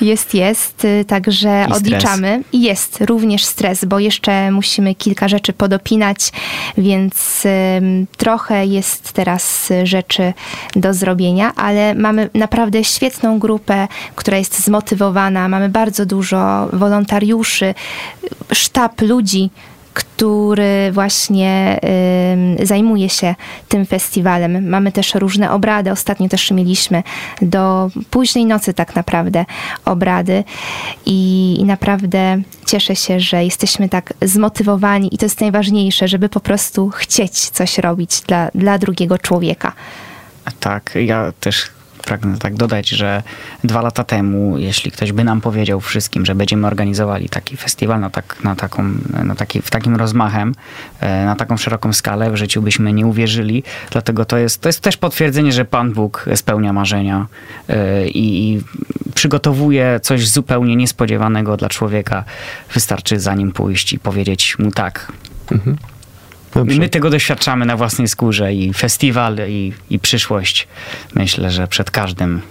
Jest, 0.00 0.34
jest. 0.34 0.84
y, 0.84 1.04
Także 1.04 1.66
I 1.68 1.72
odliczamy. 1.72 2.42
I 2.52 2.62
jest 2.62 3.00
również 3.00 3.44
stres, 3.44 3.84
bo 3.84 3.98
jeszcze 3.98 4.50
musimy 4.50 4.94
kilka 4.94 5.28
rzeczy 5.28 5.52
podopinać, 5.52 6.32
więc 6.78 7.42
trochę 8.16 8.66
jest 8.66 9.12
teraz 9.12 9.68
rzeczy 9.84 10.32
do 10.76 10.94
zrobienia, 10.94 11.52
ale 11.56 11.94
mamy 11.94 12.30
naprawdę 12.34 12.84
świetną 12.84 13.38
grupę, 13.38 13.88
która 14.16 14.38
jest 14.38 14.64
zmotywowana. 14.64 15.48
Mamy 15.48 15.68
bardzo 15.68 16.06
dużo 16.06 16.68
wolontariuszy, 16.72 17.74
sztab 18.52 19.00
ludzi, 19.00 19.50
który 19.94 20.92
właśnie 20.92 21.80
ym, 22.32 22.66
zajmuje 22.66 23.08
się 23.08 23.34
tym 23.68 23.86
festiwalem. 23.86 24.68
Mamy 24.68 24.92
też 24.92 25.14
różne 25.14 25.50
obrady. 25.50 25.90
Ostatnio 25.90 26.28
też 26.28 26.50
mieliśmy 26.50 27.02
do 27.42 27.90
późnej 28.10 28.46
nocy 28.46 28.74
tak 28.74 28.96
naprawdę 28.96 29.44
obrady 29.84 30.44
i, 31.06 31.56
i 31.60 31.64
naprawdę 31.64 32.42
cieszę 32.66 32.96
się, 32.96 33.20
że 33.20 33.44
jesteśmy 33.44 33.88
tak 33.88 34.14
zmotywowani 34.22 35.14
i 35.14 35.18
to 35.18 35.26
jest 35.26 35.40
najważniejsze, 35.40 36.08
żeby 36.08 36.28
po 36.28 36.40
prostu 36.40 36.90
chcieć 36.90 37.50
coś 37.50 37.78
robić 37.78 38.20
dla, 38.20 38.50
dla 38.54 38.78
drugiego 38.78 39.18
człowieka. 39.18 39.72
Tak, 40.60 40.92
ja 40.94 41.32
też 41.40 41.70
pragnę 42.02 42.38
tak 42.38 42.54
dodać, 42.54 42.88
że 42.88 43.22
dwa 43.64 43.82
lata 43.82 44.04
temu, 44.04 44.58
jeśli 44.58 44.90
ktoś 44.90 45.12
by 45.12 45.24
nam 45.24 45.40
powiedział 45.40 45.80
wszystkim, 45.80 46.26
że 46.26 46.34
będziemy 46.34 46.66
organizowali 46.66 47.28
taki 47.28 47.56
festiwal 47.56 48.00
na, 48.00 48.10
tak, 48.10 48.36
na 48.44 48.56
taką, 48.56 48.84
na 49.24 49.34
taki, 49.34 49.62
w 49.62 49.70
takim 49.70 49.96
rozmachem, 49.96 50.54
e, 51.00 51.24
na 51.24 51.36
taką 51.36 51.56
szeroką 51.56 51.92
skalę, 51.92 52.30
w 52.30 52.36
życiu 52.36 52.62
byśmy 52.62 52.92
nie 52.92 53.06
uwierzyli. 53.06 53.62
Dlatego 53.90 54.24
to 54.24 54.38
jest, 54.38 54.60
to 54.60 54.68
jest 54.68 54.80
też 54.80 54.96
potwierdzenie, 54.96 55.52
że 55.52 55.64
Pan 55.64 55.92
Bóg 55.92 56.26
spełnia 56.34 56.72
marzenia 56.72 57.26
e, 57.68 58.08
i, 58.08 58.52
i 58.52 58.62
przygotowuje 59.14 60.00
coś 60.02 60.28
zupełnie 60.28 60.76
niespodziewanego 60.76 61.56
dla 61.56 61.68
człowieka. 61.68 62.24
Wystarczy 62.74 63.20
za 63.20 63.34
nim 63.34 63.52
pójść 63.52 63.92
i 63.92 63.98
powiedzieć 63.98 64.58
mu 64.58 64.70
tak, 64.70 65.12
Dobrze. 66.54 66.80
My 66.80 66.88
tego 66.88 67.10
doświadczamy 67.10 67.66
na 67.66 67.76
własnej 67.76 68.08
skórze 68.08 68.54
i 68.54 68.74
festiwal, 68.74 69.36
i, 69.48 69.72
i 69.90 69.98
przyszłość. 69.98 70.68
Myślę, 71.14 71.50
że 71.50 71.68
przed 71.68 71.90
każdym 71.90 72.42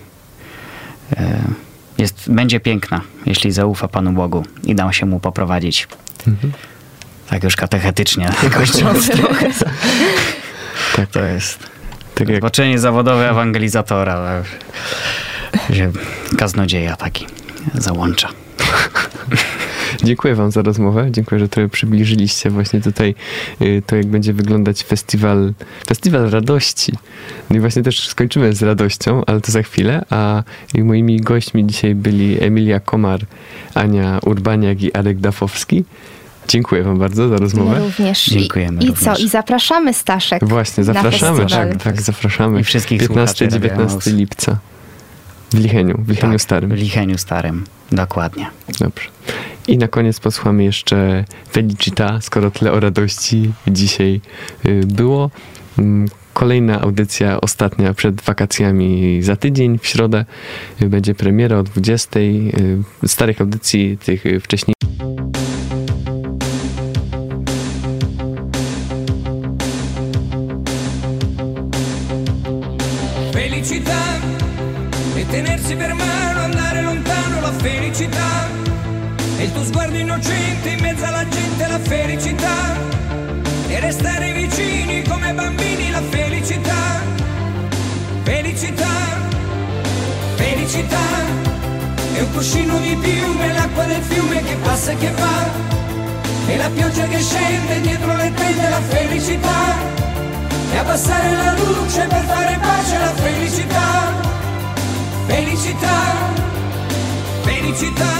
e, 1.18 1.40
jest, 1.98 2.32
będzie 2.32 2.60
piękna, 2.60 3.02
jeśli 3.26 3.52
zaufa 3.52 3.88
Panu 3.88 4.12
Bogu 4.12 4.46
i 4.64 4.76
da 4.76 4.94
się 4.94 5.06
mu 5.06 5.20
poprowadzić. 5.20 5.88
Tak 7.30 7.44
już 7.44 7.56
katechetycznie, 7.56 8.32
kończąc 8.58 9.10
trochę. 9.10 9.48
Tak, 10.96 11.10
To 11.10 11.24
jest 11.24 11.70
tak 12.16 12.28
jak 12.30 12.38
zobaczenie 12.38 12.80
zawodowe 12.80 13.30
ewangelizatora, 13.30 14.44
że 15.70 15.92
kaznodzieja 16.38 16.96
taki 16.96 17.26
załącza. 17.74 18.30
Dziękuję 20.04 20.36
Wam 20.36 20.52
za 20.52 20.62
rozmowę. 20.62 21.08
Dziękuję, 21.12 21.40
że 21.40 21.50
trochę 21.50 21.70
przybliżyliście 21.70 22.50
właśnie 22.50 22.82
tutaj 22.82 23.16
y, 23.62 23.84
to, 23.86 23.96
jak 23.96 24.06
będzie 24.06 24.34
wyglądać 24.34 24.84
festiwal, 24.84 25.54
festiwal 25.88 26.30
radości. 26.30 26.94
No 27.50 27.58
i 27.58 27.60
właśnie 27.60 27.84
też 27.84 28.08
skończymy 28.08 28.54
z 28.54 28.64
radością, 28.64 29.26
ale 29.28 29.42
to 29.42 29.52
za 29.52 29.64
chwilę. 29.64 30.06
A 30.10 30.44
moimi 30.78 31.22
gośćmi 31.22 31.66
dzisiaj 31.68 31.96
byli 31.96 32.44
Emilia 32.44 32.80
Komar, 32.80 33.20
Ania 33.74 34.20
Urbaniak 34.26 34.82
i 34.82 34.94
Arek 34.94 35.20
Dafowski. 35.20 35.84
Dziękuję 36.48 36.84
Wam 36.84 37.00
bardzo 37.00 37.30
za 37.30 37.38
rozmowę. 37.38 37.80
My 37.80 37.86
również. 37.86 38.26
Dziękujemy 38.26 38.82
I, 38.82 38.86
I 38.86 38.88
również. 38.88 39.18
co? 39.18 39.24
I 39.24 39.30
zapraszamy 39.30 39.94
Staszek. 39.94 40.46
Właśnie, 40.46 40.84
na 40.84 40.94
zapraszamy, 40.94 41.46
tak, 41.46 41.84
tak, 41.84 42.02
zapraszamy. 42.02 42.60
I 42.60 42.64
wszystkich 42.64 43.04
słuchaczy 43.04 43.48
15-19 43.48 43.70
Radio 43.70 44.18
lipca. 44.18 44.60
W 45.52 45.60
Licheniu, 45.60 46.02
w 46.06 46.10
Licheniu 46.10 46.34
Tak, 46.34 46.42
Starym. 46.42 46.70
W 46.70 46.74
Licheniu 46.74 47.18
Starym, 47.18 47.66
dokładnie. 47.92 48.48
Dobrze. 48.80 49.10
I 49.70 49.78
na 49.78 49.88
koniec 49.88 50.20
posłuchamy 50.20 50.64
jeszcze 50.64 51.26
Felicita, 51.52 52.22
skoro 52.22 52.52
tyle 52.52 52.72
o 52.72 52.80
radości 52.80 53.52
dzisiaj 53.68 54.22
y, 54.66 54.82
było. 54.86 55.32
Mm, 55.80 56.08
Kolejna 56.34 56.82
audycja, 56.82 57.42
ostatnia 57.42 57.94
przed 57.94 58.22
wakacjami 58.22 59.20
za 59.24 59.36
tydzień, 59.36 59.80
w 59.80 59.88
środę. 59.88 60.26
y, 60.82 60.90
Będzie 60.90 61.16
premiera 61.16 61.58
o 61.58 61.64
20. 61.64 62.20
y, 62.20 63.08
Starych 63.08 63.42
audycji, 63.42 63.98
tych 63.98 64.26
y, 64.26 64.40
l'acqua 93.80 93.86
del 93.86 94.02
fiume 94.04 94.44
che 94.44 94.56
passa 94.56 94.92
e 94.92 94.98
che 94.98 95.12
va. 95.12 95.68
E 96.48 96.58
la 96.58 96.70
pioggia 96.70 97.08
che 97.08 97.20
scende 97.20 97.82
dietro 97.82 98.16
le 98.16 98.34
tende, 98.34 98.70
la 98.70 98.82
felicità 98.82 99.98
e 100.72 100.78
abbassare 100.78 101.36
la 101.36 101.54
luce 101.54 102.08
per 102.08 102.24
fare 102.24 102.60
pace 102.60 102.96
alla 102.96 103.14
felicità. 103.14 104.28
Felicità, 105.28 105.98
felicità, 107.44 108.14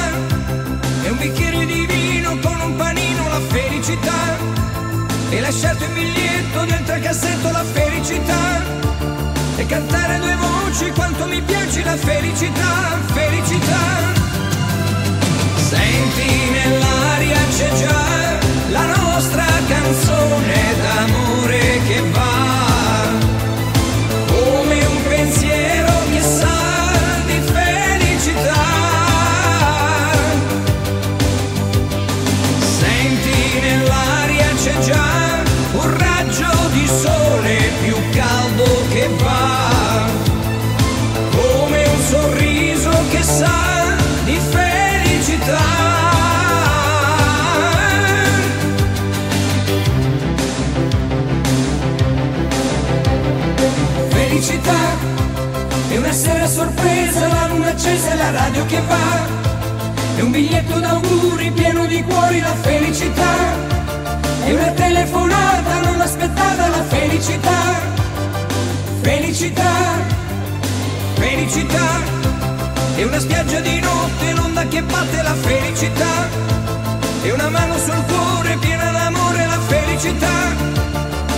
è 1.04 1.10
un 1.10 1.18
bicchiere 1.18 1.66
di 1.66 1.86
vino 1.88 2.38
con 2.40 2.60
un 2.62 2.76
panino, 2.76 3.28
la 3.30 3.42
felicità. 3.48 4.38
E 5.32 5.40
lasciarti 5.40 5.84
un 5.84 5.94
biglietto 5.94 6.66
dentro 6.66 6.96
il 6.96 7.02
cassetto, 7.02 7.52
la 7.52 7.64
felicità. 7.64 8.78
E 9.56 9.66
cantare 9.66 10.20
due 10.20 10.36
voci 10.36 10.92
quanto 10.92 11.26
mi 11.26 11.42
piace 11.42 11.84
la 11.84 11.98
felicità, 11.98 13.00
felicità. 13.14 14.19
Senti 15.70 16.50
nell'aria 16.50 17.38
c'è 17.48 18.40
la 18.70 18.86
nostra 18.88 19.46
canzone 19.68 20.76
d'amore 20.82 21.82
che 21.88 22.02
va 22.12 22.69
radio 58.50 58.66
che 58.66 58.82
va. 58.88 60.18
È 60.18 60.22
un 60.22 60.32
biglietto 60.32 60.80
d'auguri 60.80 61.52
pieno 61.52 61.86
di 61.86 62.04
cuori, 62.04 62.40
la 62.40 62.56
felicità. 62.62 63.34
È 64.44 64.52
una 64.52 64.72
telefonata 64.72 65.82
non 65.82 66.02
aspettata, 66.02 66.68
la 66.68 66.84
felicità. 66.84 67.60
Felicità, 69.02 69.74
felicità. 71.14 71.88
È 72.96 73.04
una 73.04 73.20
spiaggia 73.20 73.60
di 73.60 73.80
notte, 73.80 74.34
l'onda 74.34 74.68
che 74.68 74.82
batte 74.82 75.22
la 75.22 75.36
felicità. 75.36 76.14
È 77.22 77.32
una 77.32 77.50
mano 77.50 77.78
sul 77.78 78.04
cuore 78.08 78.58
piena 78.58 78.92
d'amore, 78.92 79.46
la 79.46 79.60
felicità. 79.68 80.38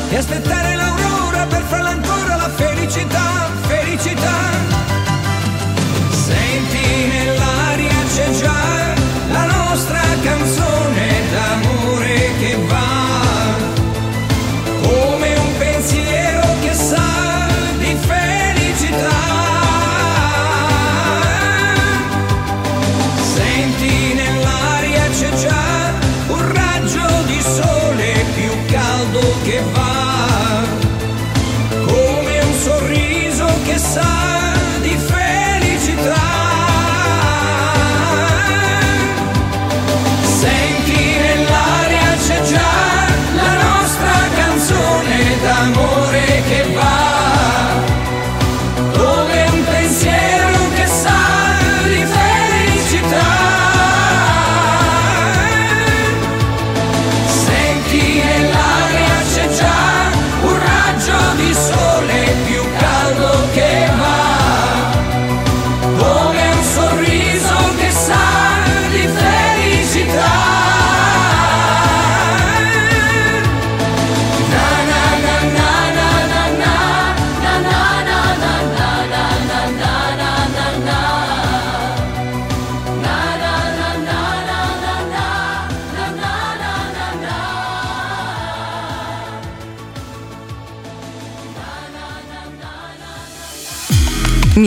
E 0.10 0.16
aspettare 0.18 0.76
l'aurora 0.76 1.46
per 1.46 1.62
farla 1.64 1.90
ancora 1.90 2.36
la 2.36 2.50
felicità, 2.50 3.50
felicità. 3.68 4.71
C'è 8.14 8.30
già 8.32 8.94
la 9.32 9.46
nostra 9.46 10.02
canzone 10.22 11.08
d'amore 11.32 12.32
che 12.40 12.58
va 12.68 13.01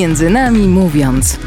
Między 0.05 0.30
nami 0.30 0.68
mówiąc. 0.68 1.38